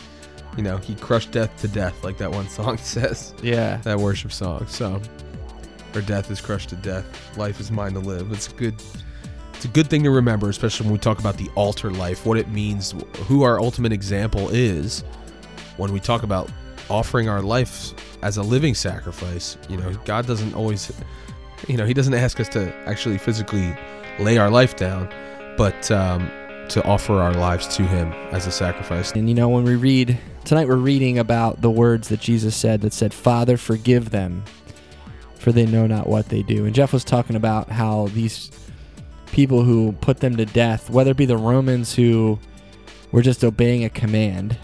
You 0.56 0.64
know, 0.64 0.78
he 0.78 0.96
crushed 0.96 1.32
death 1.32 1.56
to 1.62 1.68
death, 1.68 2.04
like 2.04 2.18
that 2.18 2.32
one 2.32 2.50
song 2.50 2.78
says. 2.78 3.34
yeah, 3.44 3.78
that 3.78 4.00
worship 4.00 4.32
song. 4.32 4.66
So, 4.68 5.02
or 5.94 6.02
death 6.02 6.32
is 6.32 6.42
crushed 6.42 6.70
to 6.70 6.76
death, 6.76 7.38
life 7.38 7.60
is 7.60 7.72
mine 7.72 7.94
to 7.94 8.00
live. 8.00 8.32
It's 8.32 8.48
a 8.48 8.54
good, 8.54 8.76
it's 9.54 9.66
a 9.66 9.70
good 9.70 9.88
thing 9.88 10.04
to 10.04 10.12
remember, 10.12 10.50
especially 10.50 10.86
when 10.86 10.94
we 10.94 11.00
talk 11.00 11.20
about 11.20 11.38
the 11.38 11.50
altar 11.56 11.92
life, 11.92 12.26
what 12.26 12.38
it 12.38 12.50
means, 12.50 12.94
who 13.26 13.44
our 13.44 13.60
ultimate 13.60 13.92
example 13.92 14.50
is. 14.50 15.04
When 15.78 15.94
we 15.94 16.00
talk 16.00 16.24
about 16.24 16.50
offering 16.90 17.30
our 17.30 17.42
life 17.42 17.94
as 18.24 18.38
a 18.38 18.44
living 18.44 18.74
sacrifice, 18.74 19.58
you 19.70 19.78
know, 19.78 19.94
God 20.06 20.26
doesn't 20.26 20.56
always, 20.56 20.92
you 21.68 21.78
know, 21.78 21.86
He 21.86 21.94
doesn't 21.94 22.14
ask 22.14 22.40
us 22.40 22.50
to 22.50 22.74
actually 22.88 23.20
physically 23.20 23.76
lay 24.20 24.40
our 24.40 24.50
life 24.50 24.76
down, 24.76 25.08
but 25.56 25.92
um, 25.92 26.32
to 26.70 26.84
offer 26.86 27.14
our 27.16 27.34
lives 27.34 27.68
to 27.78 27.84
Him 27.84 28.12
as 28.32 28.48
a 28.48 28.52
sacrifice. 28.52 29.12
And 29.12 29.28
you 29.28 29.36
know, 29.36 29.50
when 29.50 29.64
we 29.64 29.76
read 29.76 30.18
tonight, 30.44 30.68
we're 30.68 30.76
reading 30.76 31.20
about 31.20 31.62
the 31.62 31.72
words 31.72 32.10
that 32.10 32.20
Jesus 32.20 32.56
said 32.56 32.82
that 32.82 32.94
said, 32.94 33.14
Father, 33.14 33.58
forgive 33.58 34.10
them, 34.10 34.44
for 35.36 35.52
they 35.52 35.66
know 35.66 35.88
not 35.88 36.08
what 36.08 36.30
they 36.30 36.44
do. 36.44 36.66
And 36.66 36.76
Geoff 36.76 36.94
was 36.94 37.04
talking 37.04 37.36
about 37.36 37.70
how 37.70 38.08
these 38.08 38.52
people 39.32 39.64
who 39.64 39.92
put 39.94 40.20
them 40.20 40.36
to 40.38 40.46
death, 40.46 40.90
whether 40.90 41.12
it 41.12 41.18
be 41.18 41.26
the 41.26 41.38
Romans 41.38 41.94
who 41.96 42.40
were 43.12 43.22
just 43.22 43.44
obeying 43.44 43.84
a 43.84 43.90
command, 43.90 44.58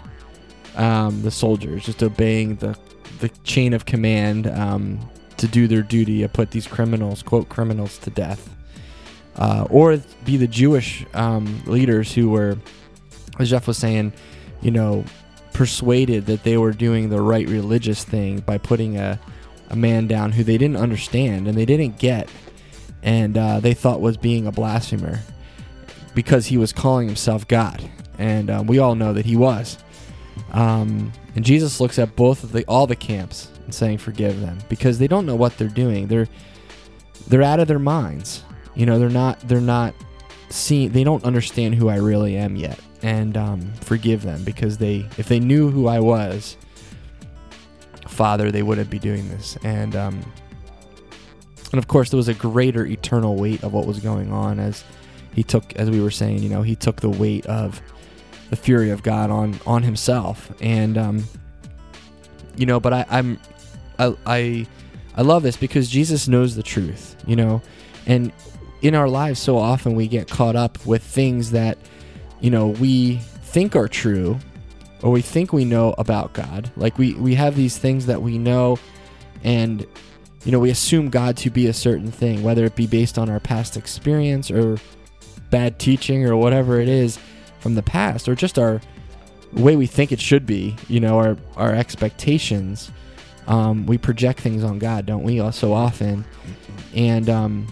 um, 0.76 1.22
the 1.22 1.30
soldiers 1.30 1.84
just 1.84 2.02
obeying 2.02 2.56
the, 2.56 2.76
the 3.20 3.28
chain 3.44 3.72
of 3.72 3.84
command 3.86 4.46
um, 4.48 4.98
to 5.36 5.46
do 5.46 5.66
their 5.66 5.82
duty 5.82 6.22
to 6.22 6.28
put 6.28 6.50
these 6.50 6.66
criminals, 6.66 7.22
quote, 7.22 7.48
criminals 7.48 7.98
to 7.98 8.10
death. 8.10 8.50
Uh, 9.36 9.66
or 9.70 9.98
be 10.24 10.36
the 10.36 10.46
Jewish 10.46 11.04
um, 11.14 11.62
leaders 11.66 12.12
who 12.12 12.30
were, 12.30 12.56
as 13.38 13.50
Geoff 13.50 13.66
was 13.66 13.78
saying, 13.78 14.12
you 14.62 14.70
know, 14.70 15.04
persuaded 15.52 16.26
that 16.26 16.42
they 16.42 16.56
were 16.56 16.72
doing 16.72 17.08
the 17.08 17.20
right 17.20 17.48
religious 17.48 18.04
thing 18.04 18.40
by 18.40 18.58
putting 18.58 18.96
a, 18.96 19.18
a 19.70 19.76
man 19.76 20.06
down 20.06 20.32
who 20.32 20.44
they 20.44 20.58
didn't 20.58 20.76
understand 20.76 21.48
and 21.48 21.56
they 21.56 21.64
didn't 21.64 21.98
get, 21.98 22.28
and 23.02 23.36
uh, 23.36 23.60
they 23.60 23.74
thought 23.74 24.00
was 24.00 24.16
being 24.16 24.46
a 24.46 24.52
blasphemer 24.52 25.20
because 26.14 26.46
he 26.46 26.56
was 26.56 26.72
calling 26.72 27.06
himself 27.06 27.46
God, 27.48 27.82
and 28.18 28.50
uh, 28.50 28.62
we 28.66 28.78
all 28.78 28.94
know 28.94 29.12
that 29.12 29.26
he 29.26 29.36
was. 29.36 29.78
Um, 30.52 31.12
and 31.34 31.44
Jesus 31.44 31.80
looks 31.80 31.98
at 31.98 32.16
both 32.16 32.44
of 32.44 32.52
the 32.52 32.64
all 32.66 32.86
the 32.86 32.96
camps 32.96 33.48
and 33.64 33.74
saying, 33.74 33.98
"Forgive 33.98 34.40
them," 34.40 34.58
because 34.68 34.98
they 34.98 35.08
don't 35.08 35.26
know 35.26 35.36
what 35.36 35.56
they're 35.58 35.68
doing. 35.68 36.06
They're 36.06 36.28
they're 37.26 37.42
out 37.42 37.60
of 37.60 37.68
their 37.68 37.78
minds. 37.78 38.42
You 38.74 38.86
know, 38.86 38.98
they're 38.98 39.08
not 39.08 39.40
they're 39.40 39.60
not 39.60 39.94
seeing. 40.50 40.90
They 40.90 41.04
don't 41.04 41.24
understand 41.24 41.74
who 41.74 41.88
I 41.88 41.96
really 41.96 42.36
am 42.36 42.56
yet, 42.56 42.78
and 43.02 43.36
um, 43.36 43.72
forgive 43.80 44.22
them 44.22 44.44
because 44.44 44.78
they 44.78 45.06
if 45.16 45.28
they 45.28 45.40
knew 45.40 45.70
who 45.70 45.86
I 45.86 46.00
was, 46.00 46.56
Father, 48.08 48.50
they 48.50 48.62
wouldn't 48.62 48.90
be 48.90 48.98
doing 48.98 49.28
this. 49.28 49.56
And 49.62 49.94
um, 49.94 50.32
and 51.72 51.78
of 51.78 51.88
course, 51.88 52.10
there 52.10 52.18
was 52.18 52.28
a 52.28 52.34
greater 52.34 52.84
eternal 52.86 53.36
weight 53.36 53.62
of 53.62 53.72
what 53.72 53.86
was 53.86 54.00
going 54.00 54.32
on 54.32 54.58
as 54.58 54.84
he 55.34 55.42
took, 55.42 55.74
as 55.74 55.90
we 55.90 56.00
were 56.00 56.10
saying, 56.10 56.42
you 56.42 56.48
know, 56.48 56.62
he 56.62 56.76
took 56.76 57.00
the 57.00 57.10
weight 57.10 57.46
of 57.46 57.82
the 58.50 58.56
fury 58.56 58.90
of 58.90 59.02
God 59.02 59.30
on 59.30 59.58
on 59.66 59.82
himself, 59.82 60.52
and 60.60 60.96
um, 60.98 61.24
you 62.56 62.66
know, 62.66 62.80
but 62.80 62.92
I, 62.92 63.06
I'm, 63.08 63.40
I, 63.98 64.16
I, 64.26 64.66
I 65.16 65.22
love 65.22 65.42
this 65.42 65.56
because 65.56 65.88
Jesus 65.88 66.28
knows 66.28 66.56
the 66.56 66.62
truth, 66.62 67.16
you 67.26 67.36
know, 67.36 67.62
and 68.06 68.32
in 68.82 68.94
our 68.94 69.08
lives, 69.08 69.40
so 69.40 69.56
often 69.56 69.94
we 69.94 70.08
get 70.08 70.28
caught 70.28 70.56
up 70.56 70.84
with 70.84 71.02
things 71.02 71.52
that, 71.52 71.78
you 72.40 72.50
know, 72.50 72.68
we 72.68 73.16
think 73.16 73.74
are 73.76 73.88
true, 73.88 74.38
or 75.02 75.10
we 75.10 75.22
think 75.22 75.52
we 75.52 75.64
know 75.64 75.94
about 75.98 76.32
God. 76.32 76.70
Like 76.76 76.98
we 76.98 77.14
we 77.14 77.34
have 77.34 77.56
these 77.56 77.78
things 77.78 78.06
that 78.06 78.20
we 78.22 78.38
know, 78.38 78.78
and 79.42 79.86
you 80.44 80.52
know, 80.52 80.58
we 80.58 80.70
assume 80.70 81.08
God 81.08 81.36
to 81.38 81.50
be 81.50 81.66
a 81.68 81.72
certain 81.72 82.10
thing, 82.10 82.42
whether 82.42 82.64
it 82.64 82.76
be 82.76 82.86
based 82.86 83.16
on 83.18 83.30
our 83.30 83.40
past 83.40 83.76
experience 83.76 84.50
or 84.50 84.78
bad 85.50 85.78
teaching 85.78 86.26
or 86.26 86.36
whatever 86.36 86.80
it 86.80 86.88
is 86.88 87.18
from 87.60 87.74
the 87.74 87.82
past, 87.82 88.28
or 88.28 88.34
just 88.34 88.58
our 88.58 88.80
way 89.52 89.76
we 89.76 89.86
think 89.86 90.12
it 90.12 90.20
should 90.20 90.44
be, 90.44 90.76
you 90.88 91.00
know, 91.00 91.18
our, 91.18 91.36
our 91.56 91.72
expectations. 91.72 92.90
Um, 93.46 93.86
we 93.86 93.98
project 93.98 94.40
things 94.40 94.64
on 94.64 94.78
God, 94.78 95.06
don't 95.06 95.22
we, 95.22 95.38
so 95.52 95.72
often? 95.72 96.24
And 96.94 97.28
um, 97.30 97.66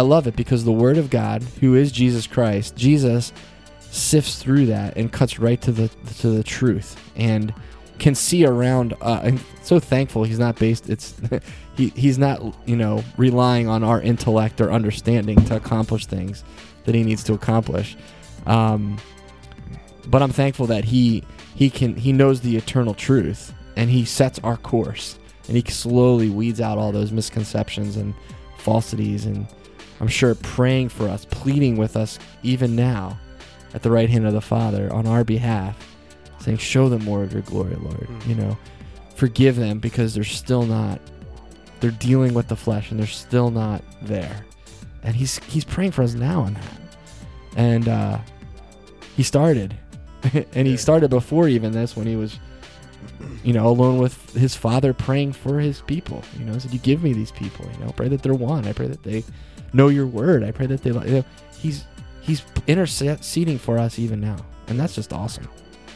I 0.00 0.02
love 0.02 0.26
it 0.26 0.34
because 0.34 0.64
the 0.64 0.72
Word 0.72 0.96
of 0.96 1.10
God, 1.10 1.42
who 1.60 1.74
is 1.74 1.92
Jesus 1.92 2.26
Christ, 2.26 2.74
Jesus 2.74 3.34
sifts 3.80 4.42
through 4.42 4.64
that 4.64 4.96
and 4.96 5.12
cuts 5.12 5.38
right 5.38 5.60
to 5.60 5.72
the 5.72 5.88
to 6.20 6.30
the 6.30 6.42
truth 6.42 6.98
and 7.16 7.52
can 7.98 8.14
see 8.14 8.46
around. 8.46 8.94
Uh, 9.02 9.20
I'm 9.24 9.40
so 9.62 9.78
thankful 9.78 10.24
he's 10.24 10.38
not 10.38 10.56
based. 10.56 10.88
It's 10.88 11.20
he 11.76 11.88
he's 11.88 12.16
not 12.16 12.40
you 12.64 12.76
know 12.76 13.04
relying 13.18 13.68
on 13.68 13.84
our 13.84 14.00
intellect 14.00 14.62
or 14.62 14.72
understanding 14.72 15.36
to 15.44 15.56
accomplish 15.56 16.06
things 16.06 16.44
that 16.86 16.94
he 16.94 17.04
needs 17.04 17.22
to 17.24 17.34
accomplish. 17.34 17.94
Um, 18.46 18.96
but 20.06 20.22
I'm 20.22 20.32
thankful 20.32 20.64
that 20.68 20.86
he 20.86 21.24
he 21.54 21.68
can 21.68 21.94
he 21.94 22.10
knows 22.14 22.40
the 22.40 22.56
eternal 22.56 22.94
truth 22.94 23.52
and 23.76 23.90
he 23.90 24.06
sets 24.06 24.38
our 24.38 24.56
course 24.56 25.18
and 25.46 25.58
he 25.58 25.70
slowly 25.70 26.30
weeds 26.30 26.58
out 26.58 26.78
all 26.78 26.90
those 26.90 27.12
misconceptions 27.12 27.98
and 27.98 28.14
falsities 28.56 29.26
and 29.26 29.46
I'm 30.00 30.08
sure 30.08 30.34
praying 30.34 30.88
for 30.88 31.08
us, 31.08 31.24
pleading 31.26 31.76
with 31.76 31.96
us 31.96 32.18
even 32.42 32.74
now 32.74 33.18
at 33.74 33.82
the 33.82 33.90
right 33.90 34.08
hand 34.08 34.26
of 34.26 34.32
the 34.32 34.40
Father 34.40 34.92
on 34.92 35.06
our 35.06 35.24
behalf, 35.24 35.76
saying, 36.40 36.58
Show 36.58 36.88
them 36.88 37.04
more 37.04 37.22
of 37.22 37.32
your 37.32 37.42
glory, 37.42 37.76
Lord. 37.76 38.08
Mm. 38.08 38.26
You 38.26 38.34
know, 38.36 38.58
forgive 39.14 39.56
them 39.56 39.78
because 39.78 40.14
they're 40.14 40.24
still 40.24 40.64
not, 40.64 41.00
they're 41.80 41.90
dealing 41.90 42.34
with 42.34 42.48
the 42.48 42.56
flesh 42.56 42.90
and 42.90 42.98
they're 42.98 43.06
still 43.06 43.50
not 43.50 43.82
there. 44.02 44.46
And 45.02 45.14
he's 45.14 45.38
he's 45.44 45.64
praying 45.64 45.92
for 45.92 46.02
us 46.02 46.14
now 46.14 46.42
on 46.42 46.54
that. 46.54 46.80
And 47.56 47.88
uh, 47.88 48.18
he 49.16 49.22
started. 49.22 49.76
and 50.52 50.66
he 50.66 50.76
started 50.76 51.08
before 51.10 51.48
even 51.48 51.72
this 51.72 51.96
when 51.96 52.06
he 52.06 52.16
was 52.16 52.38
you 53.42 53.52
know, 53.52 53.66
alone 53.66 53.98
with 53.98 54.32
his 54.34 54.54
father 54.54 54.92
praying 54.92 55.32
for 55.32 55.58
his 55.58 55.80
people. 55.82 56.22
You 56.38 56.44
know, 56.44 56.52
he 56.52 56.60
said, 56.60 56.72
You 56.72 56.78
give 56.80 57.02
me 57.02 57.12
these 57.12 57.30
people, 57.30 57.66
you 57.72 57.84
know, 57.84 57.92
pray 57.92 58.08
that 58.08 58.22
they're 58.22 58.34
one. 58.34 58.66
I 58.66 58.72
pray 58.72 58.86
that 58.86 59.02
they 59.02 59.24
know 59.72 59.88
your 59.88 60.06
word. 60.06 60.42
I 60.42 60.50
pray 60.50 60.66
that 60.66 60.82
they, 60.82 60.90
you 60.90 61.24
he's, 61.58 61.84
he's 62.20 62.42
interceding 62.66 63.58
for 63.58 63.78
us 63.78 63.98
even 63.98 64.20
now. 64.20 64.36
And 64.68 64.78
that's 64.78 64.94
just 64.94 65.12
awesome. 65.12 65.48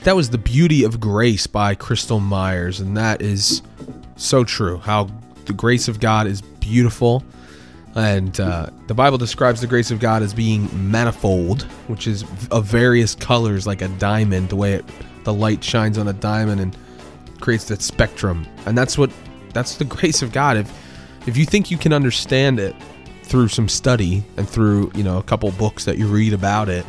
That 0.05 0.17
was 0.17 0.29
the 0.29 0.39
beauty 0.39 0.85
of 0.85 1.01
grace 1.01 1.47
by 1.47 1.75
Krystal 1.75 2.21
Meyers, 2.21 2.79
and 2.79 2.95
that 2.97 3.23
is 3.23 3.63
so 4.17 4.45
true. 4.45 4.77
How 4.77 5.09
the 5.47 5.55
grace 5.55 5.89
of 5.89 5.99
God 5.99 6.27
is 6.27 6.43
beautiful, 6.43 7.25
and 7.95 8.39
uh, 8.39 8.67
the 8.87 8.93
Bible 8.93 9.17
describes 9.17 9.63
the 9.63 9.67
grace 9.67 9.91
of 9.91 10.01
God 10.01 10.23
as 10.23 10.35
being 10.35 10.69
manifold, 10.91 11.63
which 11.87 12.07
is 12.07 12.23
of 12.51 12.67
various 12.67 13.15
colors, 13.15 13.67
like 13.67 13.81
a 13.81 13.89
diamond. 13.89 14.51
The 14.51 14.57
way 14.57 14.75
it, 14.75 14.85
the 15.25 15.33
light 15.33 15.65
shines 15.65 15.97
on 15.97 16.07
a 16.09 16.13
diamond 16.13 16.61
and 16.61 16.77
creates 17.41 17.65
that 17.67 17.81
spectrum, 17.81 18.47
and 18.67 18.77
that's 18.77 18.99
what 18.99 19.11
that's 19.55 19.77
the 19.77 19.85
grace 19.87 20.21
of 20.21 20.33
God. 20.33 20.59
If 20.59 20.71
if 21.27 21.39
you 21.39 21.47
think 21.47 21.71
you 21.71 21.79
can 21.79 21.95
understand 21.95 22.61
it 22.61 22.77
through 23.35 23.49
some 23.49 23.69
study 23.69 24.23
and 24.37 24.49
through 24.49 24.93
you 24.95 25.03
know 25.03 25.19
a 25.19 25.23
couple 25.25 25.51
books 25.51 25.87
that 25.87 25.99
you 25.99 26.07
read 26.07 26.33
about 26.33 26.69
it, 26.69 26.87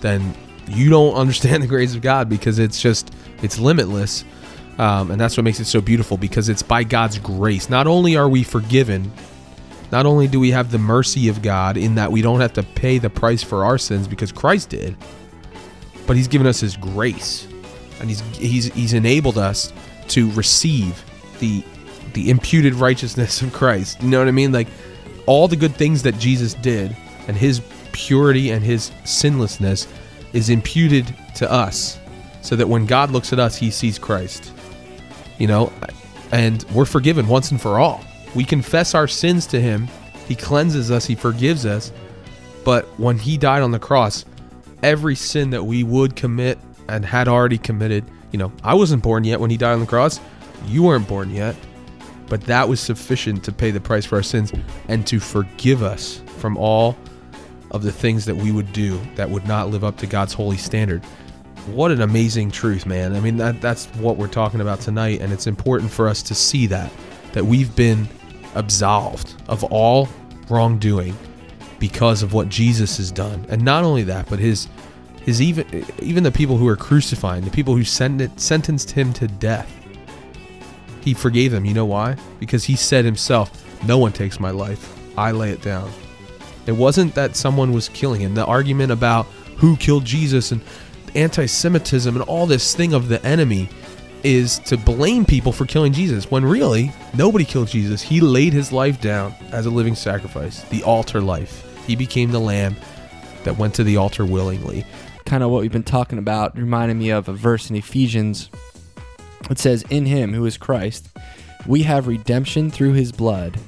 then 0.00 0.36
you 0.68 0.90
don't 0.90 1.14
understand 1.22 1.62
the 1.62 1.66
grace 1.66 1.94
of 1.94 2.02
God 2.02 2.28
because 2.28 2.58
it's 2.58 2.82
just 2.82 3.14
it's 3.40 3.58
limitless, 3.58 4.22
um, 4.76 5.10
and 5.10 5.18
that's 5.18 5.38
what 5.38 5.44
makes 5.44 5.58
it 5.58 5.64
so 5.64 5.80
beautiful 5.80 6.18
because 6.18 6.50
it's 6.50 6.62
by 6.62 6.84
God's 6.84 7.18
grace. 7.18 7.70
Not 7.70 7.86
only 7.86 8.14
are 8.14 8.28
we 8.28 8.42
forgiven, 8.42 9.10
not 9.90 10.04
only 10.04 10.28
do 10.28 10.38
we 10.38 10.50
have 10.50 10.70
the 10.70 10.76
mercy 10.76 11.30
of 11.30 11.40
God 11.40 11.78
in 11.78 11.94
that 11.94 12.12
we 12.12 12.20
don't 12.20 12.40
have 12.40 12.52
to 12.52 12.62
pay 12.62 12.98
the 12.98 13.08
price 13.08 13.42
for 13.42 13.64
our 13.64 13.78
sins 13.78 14.06
because 14.06 14.30
Christ 14.30 14.68
did, 14.68 14.94
but 16.06 16.14
He's 16.14 16.28
given 16.28 16.46
us 16.46 16.60
His 16.60 16.76
grace, 16.76 17.48
and 18.00 18.10
He's 18.10 18.20
He's 18.36 18.66
He's 18.74 18.92
enabled 18.92 19.38
us 19.38 19.72
to 20.08 20.30
receive 20.32 21.02
the 21.38 21.64
the 22.12 22.28
imputed 22.28 22.74
righteousness 22.74 23.40
of 23.40 23.54
Christ. 23.54 24.02
You 24.02 24.10
know 24.10 24.18
what 24.18 24.28
I 24.28 24.32
mean? 24.32 24.52
Like 24.52 24.68
all 25.26 25.48
the 25.48 25.56
good 25.56 25.74
things 25.74 26.02
that 26.02 26.18
Jesus 26.18 26.54
did 26.54 26.96
and 27.28 27.36
His 27.36 27.60
purity 27.92 28.50
and 28.50 28.62
His 28.62 28.90
sinlessness 29.04 29.86
is 30.32 30.50
imputed 30.50 31.14
to 31.36 31.50
us 31.50 31.98
so 32.46 32.54
that 32.54 32.68
when 32.68 32.86
God 32.86 33.10
looks 33.10 33.32
at 33.32 33.40
us, 33.40 33.56
he 33.56 33.70
sees 33.70 33.98
Christ. 33.98 34.52
You 35.38 35.48
know, 35.48 35.72
and 36.30 36.64
we're 36.72 36.84
forgiven 36.84 37.26
once 37.26 37.50
and 37.50 37.60
for 37.60 37.78
all. 37.78 38.04
We 38.34 38.44
confess 38.44 38.94
our 38.94 39.08
sins 39.08 39.46
to 39.48 39.60
him, 39.60 39.88
he 40.28 40.34
cleanses 40.34 40.90
us, 40.90 41.06
he 41.06 41.14
forgives 41.14 41.66
us. 41.66 41.92
But 42.64 42.84
when 42.98 43.18
he 43.18 43.36
died 43.36 43.62
on 43.62 43.70
the 43.70 43.78
cross, 43.78 44.24
every 44.82 45.14
sin 45.16 45.50
that 45.50 45.64
we 45.64 45.82
would 45.82 46.16
commit 46.16 46.58
and 46.88 47.04
had 47.04 47.28
already 47.28 47.58
committed, 47.58 48.04
you 48.32 48.38
know, 48.38 48.52
I 48.62 48.74
wasn't 48.74 49.02
born 49.02 49.24
yet 49.24 49.40
when 49.40 49.50
he 49.50 49.56
died 49.56 49.72
on 49.72 49.80
the 49.80 49.86
cross. 49.86 50.20
You 50.66 50.84
weren't 50.84 51.08
born 51.08 51.30
yet. 51.30 51.56
But 52.28 52.42
that 52.42 52.68
was 52.68 52.80
sufficient 52.80 53.44
to 53.44 53.52
pay 53.52 53.70
the 53.70 53.80
price 53.80 54.04
for 54.04 54.16
our 54.16 54.22
sins 54.22 54.52
and 54.88 55.06
to 55.06 55.20
forgive 55.20 55.82
us 55.82 56.20
from 56.38 56.56
all 56.56 56.96
of 57.70 57.82
the 57.82 57.92
things 57.92 58.24
that 58.24 58.36
we 58.36 58.52
would 58.52 58.72
do 58.72 59.00
that 59.14 59.30
would 59.30 59.46
not 59.46 59.68
live 59.70 59.84
up 59.84 59.96
to 59.98 60.06
God's 60.06 60.32
holy 60.32 60.56
standard. 60.56 61.04
What 61.66 61.90
an 61.90 62.00
amazing 62.00 62.52
truth, 62.52 62.86
man. 62.86 63.14
I 63.14 63.20
mean, 63.20 63.36
that, 63.38 63.60
that's 63.60 63.86
what 63.96 64.16
we're 64.16 64.28
talking 64.28 64.60
about 64.60 64.80
tonight, 64.80 65.20
and 65.20 65.32
it's 65.32 65.46
important 65.46 65.90
for 65.90 66.08
us 66.08 66.22
to 66.24 66.34
see 66.34 66.66
that, 66.68 66.92
that 67.32 67.44
we've 67.44 67.74
been 67.74 68.08
absolved 68.54 69.34
of 69.48 69.64
all 69.64 70.08
wrongdoing 70.48 71.16
because 71.78 72.22
of 72.22 72.32
what 72.32 72.48
Jesus 72.48 72.96
has 72.96 73.10
done. 73.10 73.44
And 73.48 73.62
not 73.62 73.84
only 73.84 74.02
that, 74.04 74.28
but 74.28 74.38
his 74.38 74.68
his 75.22 75.42
even 75.42 75.84
even 75.98 76.22
the 76.22 76.30
people 76.30 76.56
who 76.56 76.68
are 76.68 76.76
crucifying, 76.76 77.44
the 77.44 77.50
people 77.50 77.74
who 77.76 77.84
sent 77.84 78.40
sentenced 78.40 78.92
him 78.92 79.12
to 79.14 79.26
death. 79.26 79.70
He 81.06 81.14
forgave 81.14 81.52
them. 81.52 81.64
You 81.64 81.72
know 81.72 81.86
why? 81.86 82.16
Because 82.40 82.64
he 82.64 82.74
said 82.76 83.04
himself, 83.04 83.50
"No 83.86 83.96
one 83.96 84.12
takes 84.12 84.40
my 84.40 84.50
life. 84.50 84.92
I 85.16 85.30
lay 85.30 85.50
it 85.50 85.62
down." 85.62 85.88
It 86.66 86.72
wasn't 86.72 87.14
that 87.14 87.36
someone 87.36 87.72
was 87.72 87.88
killing 87.88 88.20
him. 88.20 88.34
The 88.34 88.44
argument 88.44 88.90
about 88.90 89.26
who 89.56 89.76
killed 89.76 90.04
Jesus 90.04 90.50
and 90.50 90.60
anti 91.14 91.46
Semitism 91.46 92.14
and 92.14 92.24
all 92.24 92.44
this 92.44 92.74
thing 92.74 92.92
of 92.92 93.08
the 93.08 93.24
enemy 93.24 93.68
is 94.24 94.58
to 94.58 94.76
blame 94.76 95.24
people 95.24 95.52
for 95.52 95.64
killing 95.64 95.92
Jesus 95.92 96.28
when 96.28 96.44
really 96.44 96.92
nobody 97.16 97.44
killed 97.44 97.68
Jesus. 97.68 98.02
He 98.02 98.20
laid 98.20 98.52
his 98.52 98.72
life 98.72 99.00
down 99.00 99.32
as 99.52 99.66
a 99.66 99.70
living 99.70 99.94
sacrifice, 99.94 100.62
the 100.70 100.82
altar 100.82 101.20
life. 101.20 101.62
He 101.86 101.94
became 101.94 102.32
the 102.32 102.40
lamb 102.40 102.74
that 103.44 103.56
went 103.56 103.74
to 103.74 103.84
the 103.84 103.96
altar 103.96 104.26
willingly. 104.26 104.84
kind 105.24 105.42
of 105.42 105.50
what 105.50 105.60
we've 105.60 105.72
been 105.72 105.82
talking 105.82 106.18
about 106.18 106.56
reminded 106.56 106.96
me 106.96 107.10
of 107.10 107.28
a 107.28 107.32
verse 107.32 107.68
in 107.70 107.76
Ephesians. 107.76 108.48
It 109.50 109.58
says, 109.58 109.82
In 109.90 110.06
him, 110.06 110.32
who 110.32 110.44
is 110.46 110.56
Christ, 110.56 111.08
we 111.66 111.82
have 111.82 112.06
redemption 112.06 112.70
through 112.70 112.92
his 112.92 113.12
blood, 113.12 113.58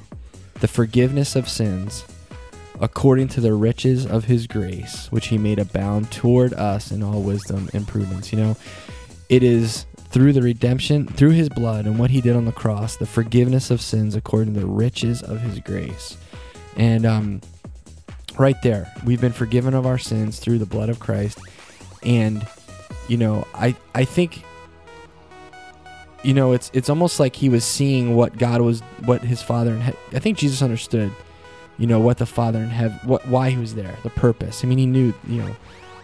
the 0.55 0.67
forgiveness 0.67 1.35
of 1.35 1.49
sins, 1.49 2.05
according 2.79 3.27
to 3.29 3.41
the 3.41 3.53
riches 3.53 4.05
of 4.05 4.25
his 4.25 4.47
grace, 4.47 5.07
which 5.11 5.27
he 5.27 5.37
made 5.37 5.59
abound 5.59 6.11
toward 6.11 6.53
us 6.53 6.91
in 6.91 7.03
all 7.03 7.21
wisdom 7.21 7.69
and 7.73 7.87
prudence. 7.87 8.31
You 8.31 8.39
know, 8.39 8.57
it 9.29 9.43
is 9.43 9.85
through 10.09 10.33
the 10.33 10.41
redemption, 10.41 11.05
through 11.07 11.31
his 11.31 11.49
blood 11.49 11.85
and 11.85 11.99
what 11.99 12.09
he 12.09 12.21
did 12.21 12.35
on 12.35 12.45
the 12.45 12.51
cross, 12.51 12.95
the 12.95 13.05
forgiveness 13.05 13.69
of 13.69 13.81
sins 13.81 14.15
according 14.15 14.53
to 14.55 14.59
the 14.61 14.65
riches 14.65 15.21
of 15.21 15.39
his 15.41 15.59
grace. 15.59 16.17
And 16.75 17.05
um, 17.05 17.41
right 18.37 18.59
there, 18.63 18.91
we've 19.05 19.21
been 19.21 19.33
forgiven 19.33 19.73
of 19.73 19.85
our 19.85 19.97
sins 19.97 20.39
through 20.39 20.57
the 20.57 20.65
blood 20.65 20.89
of 20.89 20.99
Christ. 20.99 21.39
And, 22.01 22.47
you 23.07 23.17
know, 23.17 23.45
I, 23.53 23.75
I 23.93 24.05
think 24.05 24.43
you 26.23 26.33
know 26.33 26.51
it's 26.51 26.69
it's 26.73 26.89
almost 26.89 27.19
like 27.19 27.35
he 27.35 27.49
was 27.49 27.63
seeing 27.63 28.15
what 28.15 28.37
God 28.37 28.61
was 28.61 28.81
what 29.05 29.21
his 29.21 29.41
father 29.41 29.73
in 29.73 29.81
he- 29.81 29.93
I 30.13 30.19
think 30.19 30.37
Jesus 30.37 30.61
understood 30.61 31.11
you 31.77 31.87
know 31.87 31.99
what 31.99 32.17
the 32.17 32.25
father 32.25 32.59
in 32.59 32.69
heaven 32.69 32.97
what 33.05 33.25
why 33.27 33.49
he 33.49 33.57
was 33.57 33.75
there 33.75 33.95
the 34.03 34.09
purpose. 34.09 34.63
I 34.63 34.67
mean 34.67 34.77
he 34.77 34.85
knew 34.85 35.13
you 35.27 35.41
know 35.41 35.55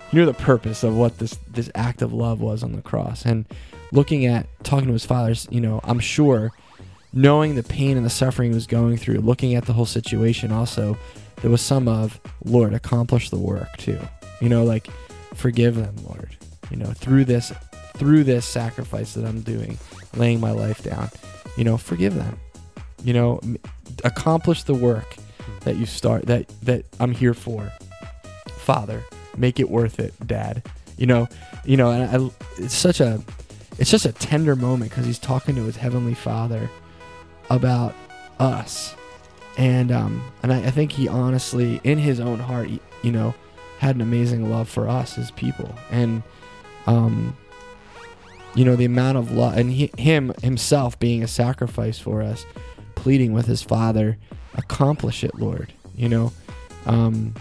he 0.09 0.17
knew 0.17 0.25
the 0.25 0.33
purpose 0.33 0.83
of 0.83 0.95
what 0.95 1.17
this 1.17 1.37
this 1.51 1.69
act 1.75 2.01
of 2.01 2.13
love 2.13 2.39
was 2.41 2.63
on 2.63 2.71
the 2.73 2.81
cross. 2.81 3.25
And 3.25 3.45
looking 3.91 4.25
at 4.25 4.47
talking 4.63 4.87
to 4.87 4.93
his 4.93 5.05
fathers 5.05 5.47
you 5.51 5.59
know 5.61 5.79
I'm 5.83 5.99
sure 5.99 6.51
knowing 7.13 7.55
the 7.55 7.63
pain 7.63 7.95
and 7.97 8.05
the 8.05 8.09
suffering 8.09 8.51
he 8.51 8.55
was 8.55 8.67
going 8.67 8.97
through 8.97 9.19
looking 9.19 9.55
at 9.55 9.65
the 9.65 9.73
whole 9.73 9.85
situation 9.85 10.51
also 10.51 10.97
there 11.41 11.51
was 11.51 11.61
some 11.61 11.87
of 11.87 12.19
Lord 12.45 12.73
accomplish 12.73 13.29
the 13.29 13.37
work 13.37 13.75
too. 13.77 13.99
You 14.41 14.47
know 14.49 14.63
like 14.63 14.87
forgive 15.33 15.75
them 15.75 15.95
Lord. 16.07 16.29
You 16.71 16.77
know 16.77 16.91
through 16.93 17.25
this 17.25 17.51
through 17.97 18.23
this 18.23 18.45
sacrifice 18.45 19.13
that 19.13 19.25
I'm 19.25 19.41
doing 19.41 19.77
laying 20.15 20.39
my 20.39 20.51
life 20.51 20.83
down 20.83 21.09
you 21.55 21.63
know 21.63 21.77
forgive 21.77 22.15
them. 22.15 22.39
You 23.03 23.13
know 23.13 23.39
accomplish 24.03 24.63
the 24.63 24.73
work 24.73 25.15
that 25.61 25.77
you 25.77 25.85
start 25.85 26.25
that 26.27 26.47
that 26.61 26.85
I'm 26.99 27.11
here 27.11 27.33
for. 27.33 27.71
Father 28.57 29.03
make 29.37 29.59
it 29.59 29.69
worth 29.69 29.99
it 29.99 30.13
dad. 30.25 30.63
You 30.97 31.07
know 31.07 31.27
you 31.63 31.77
know 31.77 31.91
and 31.91 32.03
I, 32.03 32.31
it's 32.57 32.75
such 32.75 32.99
a 32.99 33.21
it's 33.77 33.91
just 33.91 34.05
a 34.05 34.11
tender 34.11 34.55
moment 34.55 34.91
because 34.91 35.05
he's 35.05 35.19
talking 35.19 35.55
to 35.55 35.63
his 35.63 35.77
heavenly 35.77 36.13
father 36.13 36.69
about 37.49 37.93
us. 38.39 38.95
And 39.57 39.91
um 39.91 40.21
and 40.43 40.51
I, 40.51 40.57
I 40.57 40.71
think 40.71 40.91
he 40.91 41.07
honestly 41.07 41.79
in 41.83 41.97
his 41.97 42.19
own 42.19 42.39
heart 42.39 42.69
you 43.03 43.11
know 43.11 43.33
had 43.79 43.95
an 43.95 44.01
amazing 44.01 44.49
love 44.49 44.67
for 44.67 44.89
us 44.89 45.17
as 45.17 45.31
people. 45.31 45.73
And 45.91 46.23
um 46.87 47.35
you 48.55 48.63
know 48.65 48.75
the 48.75 48.85
amount 48.85 49.17
of 49.17 49.31
love 49.31 49.57
and 49.57 49.71
he, 49.71 49.91
him 49.97 50.33
himself 50.41 50.97
being 50.99 51.21
a 51.23 51.27
sacrifice 51.27 51.99
for 51.99 52.21
us 52.21 52.45
pleading 52.95 53.33
with 53.33 53.45
his 53.45 53.61
father 53.61 54.17
accomplish 54.55 55.23
it 55.23 55.35
lord 55.35 55.71
you 55.95 56.09
know? 56.09 56.31
Um 56.85 57.33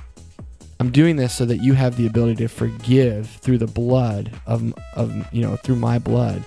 i'm 0.81 0.91
doing 0.91 1.17
this 1.17 1.35
so 1.35 1.45
that 1.45 1.59
you 1.59 1.75
have 1.75 1.97
the 1.97 2.07
ability 2.07 2.37
to 2.37 2.49
forgive 2.49 3.29
through 3.29 3.59
the 3.59 3.67
blood 3.67 4.33
of 4.47 4.75
of 4.95 5.33
you 5.33 5.43
know 5.43 5.57
through 5.57 5.77
my 5.77 5.99
blood. 5.99 6.45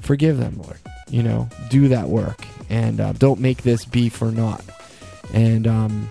Forgive 0.00 0.38
them 0.38 0.60
lord 0.62 0.78
you 1.08 1.22
know? 1.22 1.48
Do 1.68 1.88
that 1.88 2.08
work 2.08 2.44
and 2.70 3.00
uh, 3.00 3.12
don't 3.12 3.38
make 3.38 3.62
this 3.62 3.84
be 3.84 4.08
for 4.08 4.30
naught. 4.30 4.64
And 5.32 5.66
um 5.66 6.08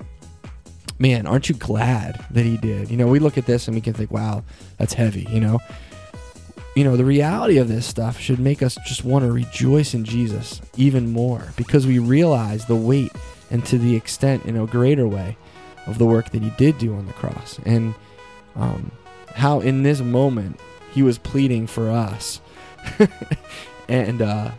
man 1.00 1.28
aren't 1.28 1.50
you 1.50 1.56
glad 1.56 2.24
that 2.32 2.46
he 2.46 2.58
did? 2.58 2.90
You 2.90 2.98
know 2.98 3.08
we 3.08 3.20
look 3.20 3.38
at 3.38 3.46
this 3.46 3.68
and 3.68 3.76
we 3.76 3.82
can 3.82 3.94
think 3.94 4.12
wow 4.12 4.44
that's 4.78 4.94
heavy 4.94 5.28
you 5.30 5.40
know 5.40 5.60
you 6.76 6.84
know, 6.84 6.96
the 6.96 7.06
reality 7.06 7.58
of 7.58 7.68
this 7.68 7.86
stuff 7.86 8.20
should 8.20 8.40
make 8.40 8.64
us 8.64 8.78
just 8.86 9.04
want 9.04 9.26
to 9.26 9.32
rejoice 9.32 9.94
in 9.94 10.06
Jesus 10.06 10.62
even 10.78 11.12
more 11.12 11.52
because 11.58 11.86
we 11.86 12.00
realize 12.00 12.66
the 12.66 12.76
weight 12.76 13.12
and 13.50 13.66
to 13.66 13.78
the 13.78 13.96
extent 13.96 14.46
in 14.46 14.56
a 14.56 14.66
greater 14.66 15.08
way 15.08 15.38
of 15.86 15.98
the 15.98 16.06
work 16.06 16.30
that 16.30 16.42
he 16.42 16.50
did 16.52 16.78
do 16.78 16.96
on 16.96 17.08
the 17.08 17.14
cross 17.14 17.60
and 17.66 17.94
um, 18.56 18.92
how 19.36 19.60
in 19.60 19.84
this 19.84 20.00
moment 20.00 20.60
he 20.94 21.04
was 21.04 21.18
pleading 21.18 21.68
for 21.68 21.90
us. 21.90 22.42
and 23.88 24.22
uh, 24.22 24.52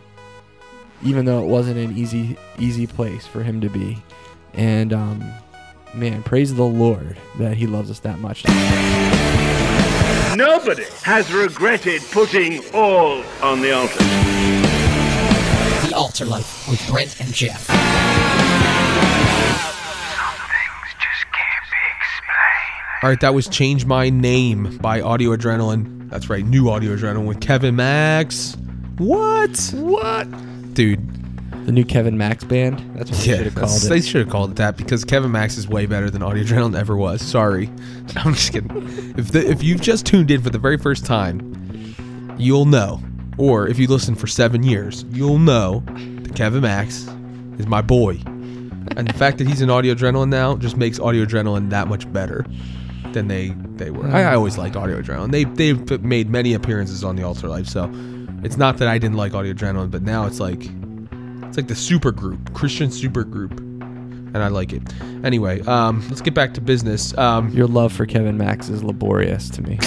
even 1.03 1.25
though 1.25 1.43
it 1.43 1.47
wasn't 1.47 1.77
an 1.77 1.97
easy 1.97 2.37
easy 2.59 2.87
place 2.87 3.25
for 3.25 3.43
him 3.43 3.59
to 3.61 3.69
be, 3.69 4.01
and 4.53 4.93
um, 4.93 5.23
man, 5.93 6.23
praise 6.23 6.53
the 6.53 6.63
Lord 6.63 7.17
that 7.37 7.57
he 7.57 7.67
loves 7.67 7.91
us 7.91 7.99
that 7.99 8.19
much. 8.19 8.43
Nobody 10.35 10.85
has 11.03 11.31
regretted 11.31 12.01
putting 12.11 12.59
all 12.73 13.23
on 13.43 13.61
the 13.61 13.71
altar. 13.71 14.03
The 15.87 15.93
Altar 15.95 16.25
Life 16.25 16.67
with 16.67 16.83
Brent 16.89 17.19
and 17.19 17.31
Geoff. 17.31 17.69
All 23.03 23.09
right, 23.09 23.19
that 23.19 23.35
was 23.35 23.47
Change 23.47 23.85
My 23.85 24.09
Name 24.09 24.77
by 24.77 25.01
Audio 25.01 25.35
Adrenaline. 25.35 26.09
That's 26.09 26.31
right, 26.31 26.43
new 26.43 26.67
Audio 26.69 26.95
Adrenaline 26.95 27.27
with 27.27 27.39
Kevin 27.39 27.75
Max. 27.75 28.57
What? 28.97 29.71
What? 29.75 30.73
Dude, 30.73 31.22
The 31.65 31.71
new 31.71 31.85
Kevin 31.85 32.17
Max 32.17 32.43
band. 32.43 32.79
That's 32.95 33.09
what 33.11 33.19
they 33.19 33.31
yeah, 33.31 33.37
should 33.37 33.45
have 33.45 33.55
called 33.55 33.83
it. 33.83 33.89
they 33.89 34.01
should 34.01 34.21
have 34.21 34.29
called 34.29 34.51
it 34.51 34.55
that 34.57 34.77
because 34.77 35.05
Kevin 35.05 35.31
Max 35.31 35.57
is 35.57 35.67
way 35.67 35.85
better 35.85 36.09
than 36.09 36.21
Audio 36.21 36.43
Adrenaline 36.43 36.77
ever 36.77 36.97
was. 36.97 37.21
Sorry. 37.21 37.67
I'm 38.17 38.33
just 38.33 38.51
kidding. 38.51 38.69
If, 39.17 39.31
the, 39.31 39.49
if 39.49 39.63
you've 39.63 39.81
just 39.81 40.05
tuned 40.05 40.29
in 40.29 40.41
for 40.41 40.49
the 40.49 40.59
very 40.59 40.77
first 40.77 41.05
time, 41.05 42.35
you'll 42.37 42.65
know. 42.65 43.01
Or 43.37 43.67
if 43.67 43.79
you 43.79 43.87
listen 43.87 44.15
for 44.15 44.27
seven 44.27 44.63
years, 44.63 45.05
you'll 45.09 45.39
know 45.39 45.83
that 45.87 46.35
Kevin 46.35 46.61
Max 46.61 47.07
is 47.57 47.67
my 47.67 47.81
boy. 47.81 48.19
And 48.95 49.07
the 49.07 49.13
fact 49.13 49.37
that 49.39 49.47
he's 49.47 49.61
in 49.61 49.69
Audio 49.69 49.95
Adrenaline 49.95 50.29
now 50.29 50.55
just 50.55 50.77
makes 50.77 50.99
Audio 50.99 51.25
Adrenaline 51.25 51.69
that 51.69 51.87
much 51.87 52.11
better 52.11 52.45
than 53.13 53.27
they 53.27 53.49
they 53.75 53.91
were. 53.91 54.07
I, 54.07 54.23
I 54.23 54.35
always 54.35 54.57
liked 54.57 54.75
Audio 54.75 55.01
Adrenaline. 55.01 55.31
They 55.31 55.45
they've 55.45 56.03
made 56.03 56.29
many 56.29 56.53
appearances 56.53 57.03
on 57.03 57.15
the 57.15 57.23
Altar 57.23 57.47
Life, 57.47 57.67
so 57.67 57.89
it's 58.43 58.57
not 58.57 58.77
that 58.77 58.87
I 58.87 58.97
didn't 58.97 59.17
like 59.17 59.33
Audio 59.33 59.53
Adrenaline, 59.53 59.89
but 59.89 60.03
now 60.03 60.25
it's 60.25 60.39
like 60.39 60.69
it's 61.53 61.57
like 61.59 61.67
the 61.67 61.75
super 61.75 62.11
group, 62.11 62.51
Christian 62.55 62.89
super 62.89 63.23
group, 63.23 63.51
and 63.59 64.37
I 64.37 64.47
like 64.47 64.73
it. 64.73 64.81
Anyway, 65.23 65.61
um, 65.67 66.03
let's 66.09 66.19
get 66.19 66.33
back 66.33 66.55
to 66.55 66.61
business. 66.61 67.15
Um, 67.15 67.49
Your 67.49 67.67
love 67.67 67.93
for 67.93 68.07
Kevin 68.07 68.39
Max 68.39 68.69
is 68.69 68.83
laborious 68.83 69.51
to 69.51 69.61
me. 69.61 69.75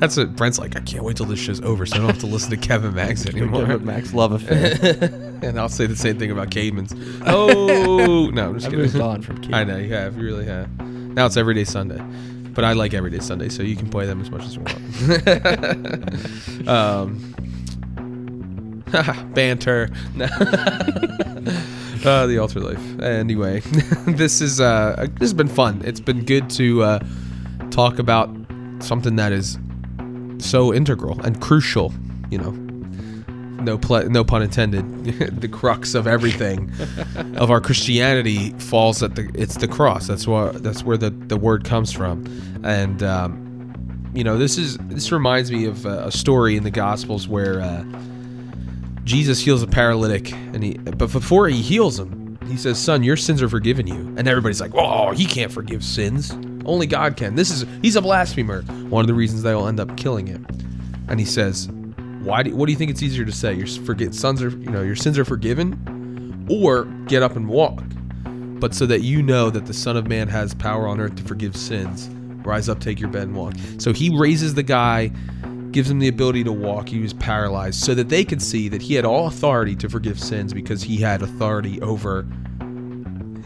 that's 0.00 0.16
what 0.16 0.34
Brent's 0.34 0.58
like. 0.58 0.74
I 0.74 0.80
can't 0.80 1.04
wait 1.04 1.16
till 1.16 1.26
this 1.26 1.38
show's 1.38 1.60
over, 1.60 1.86
so 1.86 1.94
I 1.94 1.98
don't 2.00 2.08
have 2.08 2.18
to 2.18 2.26
listen 2.26 2.50
to 2.50 2.56
Kevin 2.56 2.92
Max 2.92 3.24
anymore. 3.26 3.66
Kevin 3.66 3.86
Max 3.86 4.12
love 4.12 4.32
affair. 4.32 4.76
and 5.42 5.60
I'll 5.60 5.68
say 5.68 5.86
the 5.86 5.94
same 5.94 6.18
thing 6.18 6.32
about 6.32 6.50
Caedmon's. 6.50 6.92
Oh 7.24 8.28
no, 8.34 8.48
I'm 8.48 8.54
just 8.54 8.66
I 8.66 8.70
kidding. 8.70 8.84
moved 8.84 9.00
on 9.00 9.22
from 9.22 9.40
Kate. 9.40 9.54
I 9.54 9.62
know 9.62 9.76
you 9.76 9.94
have, 9.94 10.16
you 10.16 10.24
really 10.24 10.46
have. 10.46 10.68
Now 10.80 11.26
it's 11.26 11.36
everyday 11.36 11.62
Sunday, 11.62 12.02
but 12.52 12.64
I 12.64 12.72
like 12.72 12.94
everyday 12.94 13.20
Sunday, 13.20 13.48
so 13.48 13.62
you 13.62 13.76
can 13.76 13.90
play 13.90 14.06
them 14.06 14.20
as 14.20 14.28
much 14.28 14.42
as 14.42 14.56
you 14.56 14.62
want. 14.62 16.68
um, 16.68 17.32
banter. 19.34 19.90
Uh, 22.04 22.28
the 22.28 22.38
altar 22.38 22.60
life. 22.60 23.00
Anyway, 23.00 23.58
this 24.06 24.40
is 24.40 24.60
uh, 24.60 24.94
this 25.14 25.30
has 25.30 25.34
been 25.34 25.48
fun. 25.48 25.82
It's 25.84 25.98
been 25.98 26.24
good 26.24 26.48
to 26.50 26.84
uh, 26.84 26.98
talk 27.70 27.98
about 27.98 28.30
something 28.78 29.16
that 29.16 29.32
is 29.32 29.58
so 30.38 30.72
integral 30.72 31.20
and 31.22 31.40
crucial. 31.40 31.92
You 32.30 32.38
know, 32.38 32.50
no 33.62 33.76
no 34.08 34.24
pun 34.24 34.42
intended. 34.42 35.40
the 35.40 35.48
crux 35.48 35.94
of 35.94 36.06
everything 36.06 36.72
of 37.36 37.50
our 37.50 37.60
Christianity 37.60 38.50
falls 38.58 39.02
at 39.02 39.16
the 39.16 39.28
it's 39.34 39.56
the 39.56 39.68
cross. 39.68 40.06
That's 40.06 40.26
what 40.26 40.62
that's 40.62 40.84
where 40.84 40.96
the 40.96 41.10
the 41.10 41.36
word 41.36 41.64
comes 41.64 41.92
from, 41.92 42.24
and 42.62 43.02
um, 43.02 44.10
you 44.14 44.22
know 44.22 44.38
this 44.38 44.56
is 44.56 44.78
this 44.82 45.10
reminds 45.10 45.50
me 45.50 45.64
of 45.64 45.84
uh, 45.84 46.04
a 46.06 46.12
story 46.12 46.56
in 46.56 46.62
the 46.62 46.70
Gospels 46.70 47.26
where 47.26 47.60
uh, 47.60 47.84
Jesus 49.08 49.40
heals 49.40 49.62
a 49.62 49.66
paralytic, 49.66 50.32
and 50.32 50.62
he 50.62 50.74
but 50.74 51.10
before 51.10 51.48
he 51.48 51.62
heals 51.62 51.98
him, 51.98 52.38
he 52.46 52.58
says, 52.58 52.78
"Son, 52.78 53.02
your 53.02 53.16
sins 53.16 53.40
are 53.42 53.48
forgiven 53.48 53.86
you." 53.86 54.14
And 54.18 54.28
everybody's 54.28 54.60
like, 54.60 54.72
"Oh, 54.74 55.12
he 55.12 55.24
can't 55.24 55.50
forgive 55.50 55.82
sins. 55.82 56.30
Only 56.66 56.86
God 56.86 57.16
can. 57.16 57.34
This 57.34 57.50
is 57.50 57.64
he's 57.80 57.96
a 57.96 58.02
blasphemer." 58.02 58.60
One 58.90 59.00
of 59.00 59.06
the 59.06 59.14
reasons 59.14 59.42
they 59.42 59.54
will 59.54 59.66
end 59.66 59.80
up 59.80 59.96
killing 59.96 60.26
him. 60.26 60.46
And 61.08 61.18
he 61.18 61.24
says, 61.24 61.70
"Why? 62.22 62.42
Do, 62.42 62.54
what 62.54 62.66
do 62.66 62.72
you 62.72 62.76
think 62.76 62.90
it's 62.90 63.02
easier 63.02 63.24
to 63.24 63.32
say? 63.32 63.54
Your 63.54 63.66
forget 63.66 64.14
sons 64.14 64.42
are 64.42 64.50
you 64.50 64.70
know 64.70 64.82
your 64.82 64.94
sins 64.94 65.18
are 65.18 65.24
forgiven, 65.24 66.44
or 66.50 66.84
get 67.06 67.22
up 67.22 67.34
and 67.34 67.48
walk." 67.48 67.82
But 68.60 68.74
so 68.74 68.84
that 68.84 69.00
you 69.00 69.22
know 69.22 69.48
that 69.48 69.64
the 69.64 69.74
Son 69.74 69.96
of 69.96 70.06
Man 70.06 70.28
has 70.28 70.52
power 70.52 70.86
on 70.86 71.00
earth 71.00 71.16
to 71.16 71.22
forgive 71.22 71.56
sins, 71.56 72.10
rise 72.44 72.68
up, 72.68 72.80
take 72.80 73.00
your 73.00 73.08
bed, 73.08 73.22
and 73.22 73.36
walk. 73.36 73.54
So 73.78 73.94
he 73.94 74.14
raises 74.14 74.52
the 74.52 74.62
guy, 74.62 75.12
gives 75.70 75.90
him 75.90 75.98
the 75.98 76.08
ability 76.08 76.44
to 76.44 76.52
walk. 76.52 76.88
He 76.88 77.00
was 77.00 77.12
paralyzed, 77.12 77.82
so 77.82 77.94
that 77.94 78.08
they 78.08 78.24
could 78.24 78.42
see 78.42 78.68
that 78.68 78.82
he 78.82 78.94
had 78.94 79.04
all 79.04 79.26
authority 79.26 79.76
to 79.76 79.88
forgive 79.88 80.18
sins 80.18 80.52
because 80.52 80.82
he 80.82 80.96
had 80.96 81.22
authority 81.22 81.80
over 81.82 82.26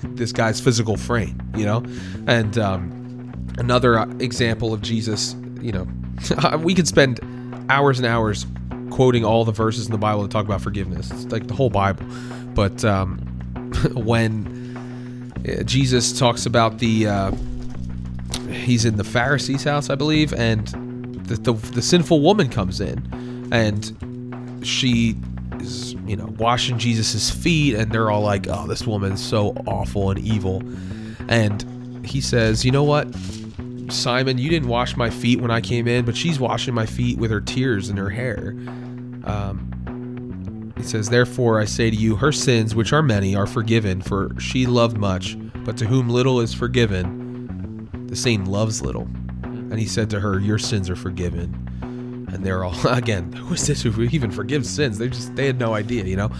this 0.02 0.32
guy's 0.32 0.60
physical 0.60 0.96
frame, 0.96 1.40
you 1.56 1.64
know? 1.64 1.84
And 2.26 2.58
um, 2.58 3.32
another 3.58 3.98
uh, 3.98 4.06
example 4.18 4.72
of 4.72 4.82
Jesus, 4.82 5.34
you 5.60 5.72
know, 5.72 5.86
we 6.58 6.74
could 6.74 6.88
spend 6.88 7.20
hours 7.68 7.98
and 7.98 8.06
hours 8.06 8.46
quoting 8.90 9.24
all 9.24 9.44
the 9.44 9.52
verses 9.52 9.86
in 9.86 9.92
the 9.92 9.98
Bible 9.98 10.22
to 10.22 10.28
talk 10.28 10.44
about 10.44 10.60
forgiveness. 10.60 11.10
It's 11.10 11.32
like 11.32 11.46
the 11.46 11.54
whole 11.54 11.70
Bible. 11.70 12.04
But 12.54 12.84
um, 12.84 13.18
when 13.94 15.32
uh, 15.48 15.62
Jesus 15.62 16.18
talks 16.18 16.46
about 16.46 16.78
the, 16.78 17.06
uh, 17.06 17.32
he's 18.50 18.84
in 18.84 18.96
the 18.96 19.04
Pharisee's 19.04 19.64
house, 19.64 19.88
I 19.88 19.94
believe, 19.94 20.34
and 20.34 20.91
the, 21.36 21.52
the, 21.52 21.70
the 21.72 21.82
sinful 21.82 22.20
woman 22.20 22.48
comes 22.48 22.80
in 22.80 23.48
and 23.52 24.60
she 24.66 25.16
is, 25.60 25.94
you 26.06 26.16
know, 26.16 26.26
washing 26.38 26.78
Jesus's 26.78 27.30
feet, 27.30 27.74
and 27.74 27.92
they're 27.92 28.10
all 28.10 28.22
like, 28.22 28.46
oh, 28.48 28.66
this 28.66 28.86
woman's 28.86 29.24
so 29.24 29.50
awful 29.66 30.10
and 30.10 30.18
evil. 30.18 30.62
And 31.28 32.04
he 32.04 32.20
says, 32.20 32.64
you 32.64 32.70
know 32.70 32.82
what? 32.82 33.08
Simon, 33.88 34.38
you 34.38 34.48
didn't 34.48 34.68
wash 34.68 34.96
my 34.96 35.10
feet 35.10 35.40
when 35.40 35.50
I 35.50 35.60
came 35.60 35.86
in, 35.86 36.04
but 36.04 36.16
she's 36.16 36.40
washing 36.40 36.74
my 36.74 36.86
feet 36.86 37.18
with 37.18 37.30
her 37.30 37.40
tears 37.40 37.88
and 37.88 37.98
her 37.98 38.10
hair. 38.10 38.56
Um, 39.24 40.72
he 40.76 40.82
says, 40.82 41.10
Therefore 41.10 41.60
I 41.60 41.64
say 41.64 41.90
to 41.90 41.96
you, 41.96 42.16
her 42.16 42.32
sins, 42.32 42.74
which 42.74 42.92
are 42.92 43.02
many, 43.02 43.36
are 43.36 43.46
forgiven, 43.46 44.00
for 44.00 44.32
she 44.40 44.66
loved 44.66 44.96
much, 44.96 45.36
but 45.64 45.76
to 45.76 45.84
whom 45.84 46.08
little 46.08 46.40
is 46.40 46.54
forgiven, 46.54 48.06
the 48.08 48.16
same 48.16 48.46
loves 48.46 48.82
little. 48.82 49.08
And 49.72 49.80
he 49.80 49.86
said 49.86 50.10
to 50.10 50.20
her, 50.20 50.38
Your 50.38 50.58
sins 50.58 50.90
are 50.90 50.96
forgiven. 50.96 52.28
And 52.30 52.44
they're 52.44 52.62
all, 52.62 52.76
again, 52.88 53.32
who 53.32 53.54
is 53.54 53.66
this 53.66 53.80
who 53.80 54.02
even 54.02 54.30
forgives 54.30 54.68
sins? 54.68 54.98
They 54.98 55.08
just, 55.08 55.34
they 55.34 55.46
had 55.46 55.58
no 55.58 55.72
idea, 55.72 56.04
you 56.04 56.14
know? 56.14 56.30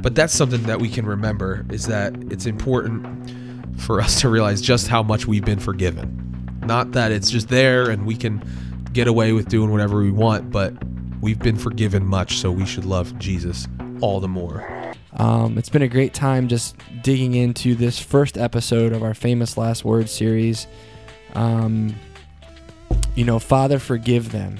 But 0.00 0.14
that's 0.14 0.32
something 0.32 0.62
that 0.62 0.80
we 0.80 0.88
can 0.88 1.04
remember 1.04 1.66
is 1.70 1.86
that 1.88 2.14
it's 2.32 2.46
important 2.46 3.30
for 3.78 4.00
us 4.00 4.22
to 4.22 4.30
realize 4.30 4.62
just 4.62 4.88
how 4.88 5.02
much 5.02 5.26
we've 5.26 5.44
been 5.44 5.60
forgiven. 5.60 6.58
Not 6.64 6.92
that 6.92 7.12
it's 7.12 7.30
just 7.30 7.48
there 7.48 7.90
and 7.90 8.06
we 8.06 8.16
can 8.16 8.42
get 8.94 9.06
away 9.06 9.32
with 9.32 9.50
doing 9.50 9.70
whatever 9.70 9.98
we 9.98 10.10
want, 10.10 10.50
but 10.50 10.72
we've 11.20 11.38
been 11.38 11.56
forgiven 11.56 12.06
much, 12.06 12.38
so 12.38 12.50
we 12.50 12.64
should 12.64 12.86
love 12.86 13.18
Jesus 13.18 13.68
all 14.00 14.18
the 14.18 14.28
more. 14.28 14.94
Um, 15.12 15.58
it's 15.58 15.68
been 15.68 15.82
a 15.82 15.88
great 15.88 16.14
time 16.14 16.48
just 16.48 16.74
digging 17.02 17.34
into 17.34 17.74
this 17.74 17.98
first 17.98 18.38
episode 18.38 18.94
of 18.94 19.02
our 19.02 19.12
famous 19.12 19.58
last 19.58 19.84
words 19.84 20.10
series. 20.10 20.66
Um, 21.34 21.94
you 23.16 23.24
know, 23.24 23.40
Father, 23.40 23.80
forgive 23.80 24.30
them, 24.30 24.58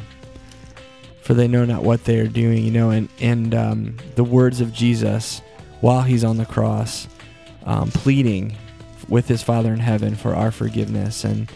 for 1.23 1.35
they 1.35 1.47
know 1.47 1.64
not 1.64 1.85
what 1.85 2.05
they 2.05 2.19
are 2.19 2.27
doing. 2.27 2.64
You 2.64 2.73
know, 2.73 2.90
and 2.90 3.09
and 3.21 3.55
um, 3.55 3.97
the 4.16 4.25
words 4.25 4.61
of 4.61 4.73
Jesus 4.73 5.40
while 5.81 6.03
he's 6.03 6.25
on 6.25 6.38
the 6.38 6.47
cross, 6.47 7.07
um, 7.64 7.90
pleading 7.90 8.57
with 9.09 9.29
his 9.29 9.42
Father 9.42 9.73
in 9.73 9.79
heaven 9.79 10.16
for 10.16 10.35
our 10.35 10.51
forgiveness 10.51 11.23
and. 11.23 11.51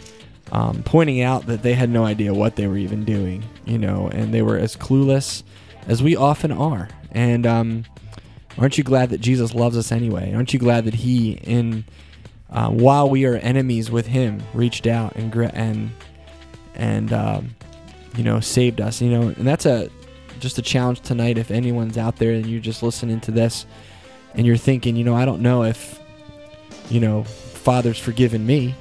Um, 0.53 0.83
pointing 0.83 1.21
out 1.21 1.45
that 1.45 1.63
they 1.63 1.75
had 1.75 1.89
no 1.89 2.03
idea 2.03 2.33
what 2.33 2.57
they 2.57 2.67
were 2.67 2.75
even 2.75 3.05
doing, 3.05 3.41
you 3.63 3.77
know, 3.77 4.09
and 4.09 4.33
they 4.33 4.41
were 4.41 4.57
as 4.57 4.75
clueless 4.75 5.43
as 5.87 6.03
we 6.03 6.17
often 6.17 6.51
are. 6.51 6.89
And 7.11 7.45
um, 7.45 7.85
aren't 8.57 8.77
you 8.77 8.83
glad 8.83 9.09
that 9.09 9.21
Jesus 9.21 9.53
loves 9.53 9.77
us 9.77 9.91
anyway? 9.91 10.33
Aren't 10.33 10.53
you 10.53 10.59
glad 10.59 10.85
that 10.85 10.95
He, 10.95 11.33
in 11.33 11.85
uh, 12.49 12.69
while 12.69 13.09
we 13.09 13.25
are 13.25 13.35
enemies 13.35 13.89
with 13.89 14.07
Him, 14.07 14.43
reached 14.53 14.87
out 14.87 15.15
and 15.15 15.33
and 15.53 15.91
and 16.75 17.11
um, 17.13 17.55
you 18.15 18.23
know 18.23 18.39
saved 18.39 18.81
us? 18.81 19.01
You 19.01 19.11
know, 19.11 19.21
and 19.29 19.47
that's 19.47 19.65
a 19.65 19.89
just 20.39 20.57
a 20.57 20.61
challenge 20.61 21.01
tonight. 21.01 21.37
If 21.37 21.51
anyone's 21.51 21.97
out 21.97 22.17
there 22.17 22.33
and 22.33 22.45
you're 22.45 22.61
just 22.61 22.83
listening 22.83 23.19
to 23.21 23.31
this 23.31 23.65
and 24.33 24.45
you're 24.45 24.57
thinking, 24.57 24.95
you 24.95 25.03
know, 25.03 25.15
I 25.15 25.25
don't 25.25 25.41
know 25.41 25.63
if 25.63 25.99
you 26.89 26.99
know 26.99 27.23
Father's 27.23 27.99
forgiven 27.99 28.45
me. 28.45 28.75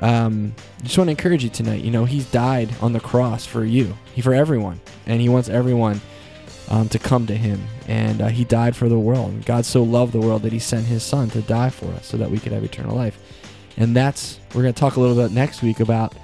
Um, 0.00 0.54
just 0.82 0.98
want 0.98 1.08
to 1.08 1.12
encourage 1.12 1.42
you 1.42 1.48
tonight. 1.48 1.82
You 1.82 1.90
know, 1.90 2.04
He's 2.04 2.30
died 2.30 2.68
on 2.82 2.92
the 2.92 3.00
cross 3.00 3.46
for 3.46 3.64
you, 3.64 3.96
He 4.14 4.20
for 4.20 4.34
everyone, 4.34 4.80
and 5.06 5.20
He 5.20 5.28
wants 5.28 5.48
everyone 5.48 6.00
um, 6.68 6.88
to 6.88 6.98
come 6.98 7.26
to 7.26 7.36
him. 7.36 7.64
And 7.86 8.20
uh, 8.20 8.28
he 8.28 8.44
died 8.44 8.76
for 8.76 8.88
the 8.88 8.98
world. 8.98 9.32
And 9.32 9.44
God 9.44 9.64
so 9.64 9.82
loved 9.82 10.12
the 10.12 10.20
world 10.20 10.42
that 10.42 10.52
he 10.52 10.58
sent 10.58 10.86
his 10.86 11.02
son 11.02 11.30
to 11.30 11.42
die 11.42 11.70
for 11.70 11.86
us 11.92 12.06
so 12.06 12.16
that 12.16 12.30
we 12.30 12.38
could 12.38 12.52
have 12.52 12.64
eternal 12.64 12.96
life. 12.96 13.18
And 13.76 13.94
that's 13.94 14.40
we're 14.54 14.62
going 14.62 14.74
to 14.74 14.80
talk 14.80 14.96
a 14.96 15.00
little 15.00 15.16
bit 15.16 15.32
next 15.32 15.62
week 15.62 15.80
about 15.80 16.14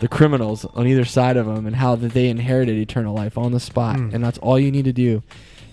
the 0.00 0.08
criminals 0.08 0.64
on 0.64 0.86
either 0.86 1.04
side 1.04 1.36
of 1.36 1.46
them 1.46 1.66
and 1.66 1.74
how 1.74 1.96
that 1.96 2.12
they 2.12 2.28
inherited 2.28 2.76
eternal 2.76 3.14
life 3.14 3.38
on 3.38 3.52
the 3.52 3.60
spot. 3.60 3.96
Mm. 3.96 4.14
And 4.14 4.24
that's 4.24 4.38
all 4.38 4.58
you 4.58 4.70
need 4.70 4.84
to 4.84 4.92
do 4.92 5.22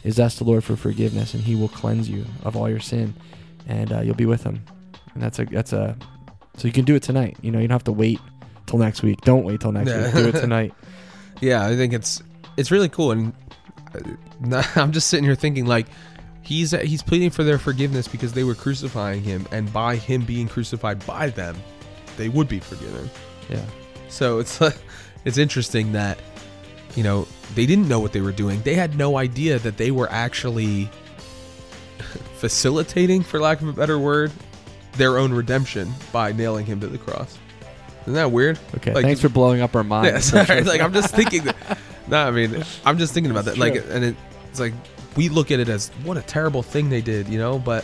is 0.04 0.20
ask 0.20 0.38
the 0.38 0.44
Lord 0.44 0.64
for 0.64 0.76
forgiveness, 0.76 1.34
and 1.34 1.44
He 1.44 1.56
will 1.56 1.70
cleanse 1.70 2.10
you 2.10 2.26
of 2.44 2.56
all 2.56 2.70
your 2.70 2.80
sin, 2.80 3.14
and 3.68 3.92
uh, 3.92 4.00
you'll 4.02 4.16
be 4.16 4.26
with 4.26 4.44
Him. 4.44 4.62
And 5.14 5.22
that's 5.24 5.40
a 5.40 5.46
that's 5.46 5.74
a 5.74 5.96
so 6.58 6.68
you 6.68 6.74
can 6.74 6.86
do 6.86 6.96
it 6.96 7.04
tonight. 7.04 7.38
You 7.42 7.52
know, 7.52 7.60
you 7.60 7.68
don't 7.68 7.76
have 7.76 7.84
to 7.86 7.92
wait 7.92 8.20
till 8.66 8.80
next 8.80 9.02
week. 9.04 9.22
Don't 9.22 9.44
wait 9.44 9.60
till 9.62 9.72
next 9.72 9.90
Yeah. 9.90 10.06
week. 10.06 10.14
Do 10.14 10.28
it 10.38 10.42
tonight. 10.42 10.74
Yeah, 11.42 11.66
I 11.66 11.76
think 11.76 11.94
it's 11.94 12.22
it's 12.58 12.72
really 12.72 12.90
cool, 12.90 13.12
and 13.12 13.34
uh, 14.52 14.64
I'm 14.76 14.92
just 14.92 15.08
sitting 15.10 15.24
here 15.26 15.36
thinking 15.36 15.66
like 15.66 15.88
he's 16.42 16.72
he's 16.72 17.02
pleading 17.04 17.30
for 17.30 17.44
their 17.44 17.58
forgiveness 17.58 18.08
because 18.08 18.34
they 18.34 18.44
were 18.44 18.56
crucifying 18.56 19.22
him, 19.22 19.48
and 19.52 19.72
by 19.72 19.96
him 19.96 20.24
being 20.26 20.48
crucified 20.48 21.06
by 21.06 21.30
them, 21.30 21.56
they 22.18 22.30
would 22.30 22.48
be 22.50 22.60
forgiven. 22.60 23.10
Yeah. 23.50 23.64
So 24.14 24.38
it's 24.38 24.62
it's 25.26 25.40
interesting 25.40 25.94
that 25.94 26.20
you 26.96 27.04
know 27.04 27.28
they 27.56 27.66
didn't 27.66 27.88
know 27.88 28.00
what 28.00 28.14
they 28.14 28.22
were 28.22 28.32
doing. 28.32 28.62
They 28.62 28.76
had 28.76 28.96
no 28.96 29.18
idea 29.18 29.58
that 29.60 29.78
they 29.78 29.90
were 29.90 30.10
actually 30.12 30.90
facilitating, 32.38 33.24
for 33.24 33.40
lack 33.40 33.62
of 33.62 33.68
a 33.68 33.74
better 33.74 33.98
word, 33.98 34.32
their 34.94 35.18
own 35.18 35.34
redemption 35.34 35.92
by 36.12 36.32
nailing 36.32 36.68
him 36.68 36.80
to 36.82 36.88
the 36.88 37.00
cross. 37.00 37.38
Isn't 38.04 38.14
that 38.14 38.32
weird? 38.32 38.60
Okay. 38.76 38.94
Like, 38.94 39.06
thanks 39.06 39.22
for 39.22 39.30
blowing 39.30 39.62
up 39.62 39.76
our 39.76 39.84
minds. 39.84 40.32
yeah, 40.34 40.46
sorry. 40.46 40.62
like 40.64 40.82
I'm 40.82 40.94
just 40.94 41.16
thinking. 41.16 41.46
That, 41.46 41.78
no, 42.08 42.28
I 42.28 42.32
mean 42.32 42.64
I'm 42.86 43.00
just 43.00 43.16
thinking 43.16 43.32
about 43.32 43.46
that. 43.46 43.58
Like, 43.58 43.76
and 43.76 44.04
it, 44.06 44.16
it's 44.50 44.60
like 44.60 44.74
we 45.16 45.28
look 45.30 45.50
at 45.50 45.60
it 45.60 45.70
as 45.70 45.90
what 46.04 46.18
a 46.18 46.22
terrible 46.22 46.62
thing 46.62 46.90
they 46.90 47.02
did, 47.02 47.28
you 47.30 47.40
know. 47.40 47.58
But 47.58 47.84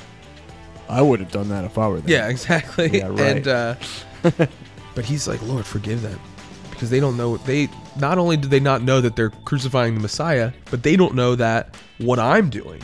I 0.87 1.01
would 1.01 1.21
have 1.21 1.31
done 1.31 1.49
that 1.49 1.65
if 1.65 1.79
I 1.79 1.87
were 1.87 2.01
there. 2.01 2.19
yeah, 2.19 2.27
exactly. 2.27 2.99
Yeah, 2.99 3.07
right. 3.07 3.19
And 3.19 3.47
uh, 3.47 3.75
but 4.95 5.05
he's 5.05 5.27
like, 5.27 5.41
Lord, 5.43 5.65
forgive 5.65 6.01
them 6.01 6.19
because 6.71 6.89
they 6.89 6.99
don't 6.99 7.17
know. 7.17 7.37
They 7.37 7.69
not 7.99 8.17
only 8.17 8.37
do 8.37 8.47
they 8.47 8.59
not 8.59 8.81
know 8.81 9.01
that 9.01 9.15
they're 9.15 9.29
crucifying 9.29 9.93
the 9.95 9.99
Messiah, 9.99 10.51
but 10.71 10.83
they 10.83 10.95
don't 10.95 11.15
know 11.15 11.35
that 11.35 11.75
what 11.99 12.19
I'm 12.19 12.49
doing 12.49 12.81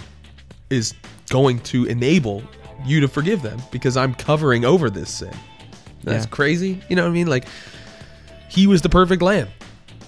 is 0.69 0.93
going 1.29 1.59
to 1.59 1.85
enable 1.85 2.43
you 2.85 2.99
to 2.99 3.07
forgive 3.07 3.41
them 3.41 3.59
because 3.71 3.95
I'm 3.97 4.13
covering 4.13 4.65
over 4.65 4.89
this 4.89 5.09
sin. 5.09 5.33
That's 6.03 6.25
Yeah. 6.25 6.29
crazy. 6.29 6.81
You 6.89 6.95
know 6.95 7.03
what 7.03 7.09
I 7.09 7.13
mean? 7.13 7.27
Like 7.27 7.45
he 8.49 8.67
was 8.67 8.81
the 8.81 8.89
perfect 8.89 9.21
lamb. 9.21 9.47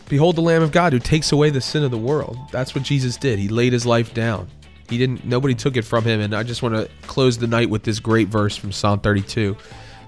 Behold 0.10 0.36
the 0.36 0.41
lamb 0.41 0.62
of 0.63 0.71
God 0.71 0.93
who 0.93 0.99
takes 0.99 1.31
away 1.31 1.49
the 1.49 1.60
sin 1.62 1.83
of 1.83 1.91
the 1.91 1.97
world. 1.97 2.38
That's 2.51 2.73
what 2.75 2.83
Jesus 2.83 3.17
did. 3.17 3.39
He 3.39 3.49
laid 3.49 3.73
his 3.73 3.86
life 3.86 4.13
down. 4.13 4.47
He 4.89 4.97
didn't 4.97 5.25
nobody 5.25 5.53
took 5.53 5.75
it 5.75 5.81
from 5.83 6.03
him 6.05 6.21
and 6.21 6.33
I 6.33 6.43
just 6.43 6.62
want 6.63 6.75
to 6.75 6.89
close 7.07 7.38
the 7.38 7.47
night 7.47 7.69
with 7.69 7.83
this 7.83 7.99
great 7.99 8.27
verse 8.29 8.55
from 8.55 8.71
Psalm 8.71 8.99
32. 8.99 9.57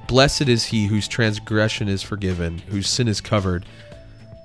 Blessed 0.09 0.49
is 0.49 0.65
he 0.65 0.87
whose 0.87 1.07
transgression 1.07 1.87
is 1.87 2.01
forgiven, 2.01 2.57
whose 2.69 2.89
sin 2.89 3.07
is 3.07 3.21
covered. 3.21 3.63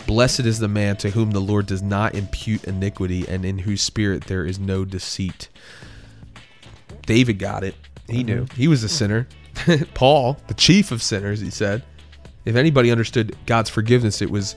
Blessed 0.07 0.40
is 0.40 0.59
the 0.59 0.68
man 0.68 0.98
to 0.98 1.09
whom 1.09 1.31
the 1.31 1.40
Lord 1.40 1.64
does 1.64 1.81
not 1.81 2.14
impute 2.14 2.64
iniquity 2.64 3.27
and 3.27 3.46
in 3.46 3.61
whose 3.61 3.81
spirit 3.81 4.24
there 4.24 4.44
is 4.44 4.59
no 4.59 4.85
deceit. 4.85 5.48
David 7.07 7.38
got 7.38 7.64
it. 7.64 7.77
He 8.11 8.22
knew. 8.22 8.44
Mm-hmm. 8.44 8.57
He 8.61 8.68
was 8.68 8.85
a 8.85 8.90
sinner. 8.90 9.27
Paul, 9.94 10.37
the 10.48 10.55
chief 10.55 10.92
of 10.92 11.03
sinners, 11.03 11.40
he 11.40 11.48
said. 11.48 11.83
If 12.44 12.57
anybody 12.57 12.90
understood 12.90 13.35
God's 13.46 13.70
forgiveness, 13.70 14.20
it 14.20 14.31
was 14.31 14.57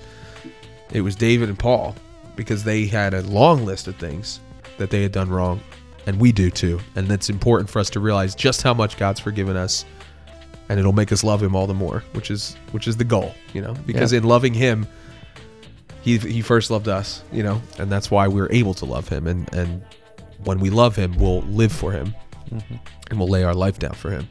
it 0.92 1.00
was 1.00 1.16
David 1.16 1.48
and 1.48 1.58
Paul 1.58 1.96
because 2.36 2.66
they 2.66 2.86
had 2.86 3.14
a 3.14 3.22
long 3.22 3.64
list 3.64 3.88
of 3.88 3.96
things 3.96 4.42
that 4.78 4.90
they 4.90 5.04
had 5.04 5.14
done 5.14 5.30
wrong 5.30 5.62
and 6.06 6.20
we 6.20 6.34
do 6.34 6.50
too. 6.50 6.82
And 6.96 7.10
it's 7.10 7.30
important 7.30 7.70
for 7.70 7.80
us 7.80 7.90
to 7.92 8.02
realize 8.02 8.36
just 8.36 8.62
how 8.62 8.74
much 8.74 8.98
God's 8.98 9.22
forgiven 9.22 9.56
us 9.56 9.86
and 10.70 10.80
it'll 10.80 10.94
make 10.94 11.12
us 11.12 11.24
love 11.24 11.42
him 11.42 11.56
all 11.56 11.68
the 11.68 11.74
more, 11.74 12.04
which 12.14 12.30
is 12.32 12.56
which 12.72 12.88
is 12.88 12.98
the 12.98 13.04
goal, 13.04 13.34
you 13.54 13.62
know? 13.62 13.74
Because 13.86 14.12
Yeah. 14.12 14.20
in 14.20 14.24
loving 14.26 14.54
him 14.54 14.88
he 16.02 16.18
he 16.18 16.42
first 16.42 16.70
loved 16.72 16.88
us, 16.88 17.24
you 17.32 17.44
know, 17.44 17.62
and 17.80 17.92
that's 17.92 18.10
why 18.12 18.28
we're 18.28 18.52
able 18.52 18.74
to 18.76 18.86
love 18.86 19.10
him 19.10 19.28
and 19.28 19.54
and 19.54 19.82
when 20.44 20.60
we 20.60 20.70
love 20.70 20.96
him, 20.96 21.16
we'll 21.18 21.42
live 21.42 21.72
for 21.72 21.92
him. 21.92 22.14
Mm-hmm. 22.52 22.76
And 23.10 23.20
we'll 23.20 23.28
lay 23.28 23.44
our 23.44 23.56
life 23.56 23.80
down 23.80 23.94
for 23.94 24.12
him. 24.12 24.28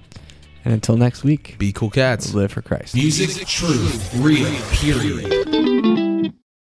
And 0.65 0.73
until 0.73 0.97
next 0.97 1.25
week, 1.25 1.57
Be 1.59 1.73
cool 1.73 1.91
cats. 1.91 2.33
live 2.35 2.53
for 2.53 2.63
Christ. 2.63 2.95
Music, 2.95 3.47
truth, 3.47 4.15
real, 4.17 4.51
period. 4.73 5.76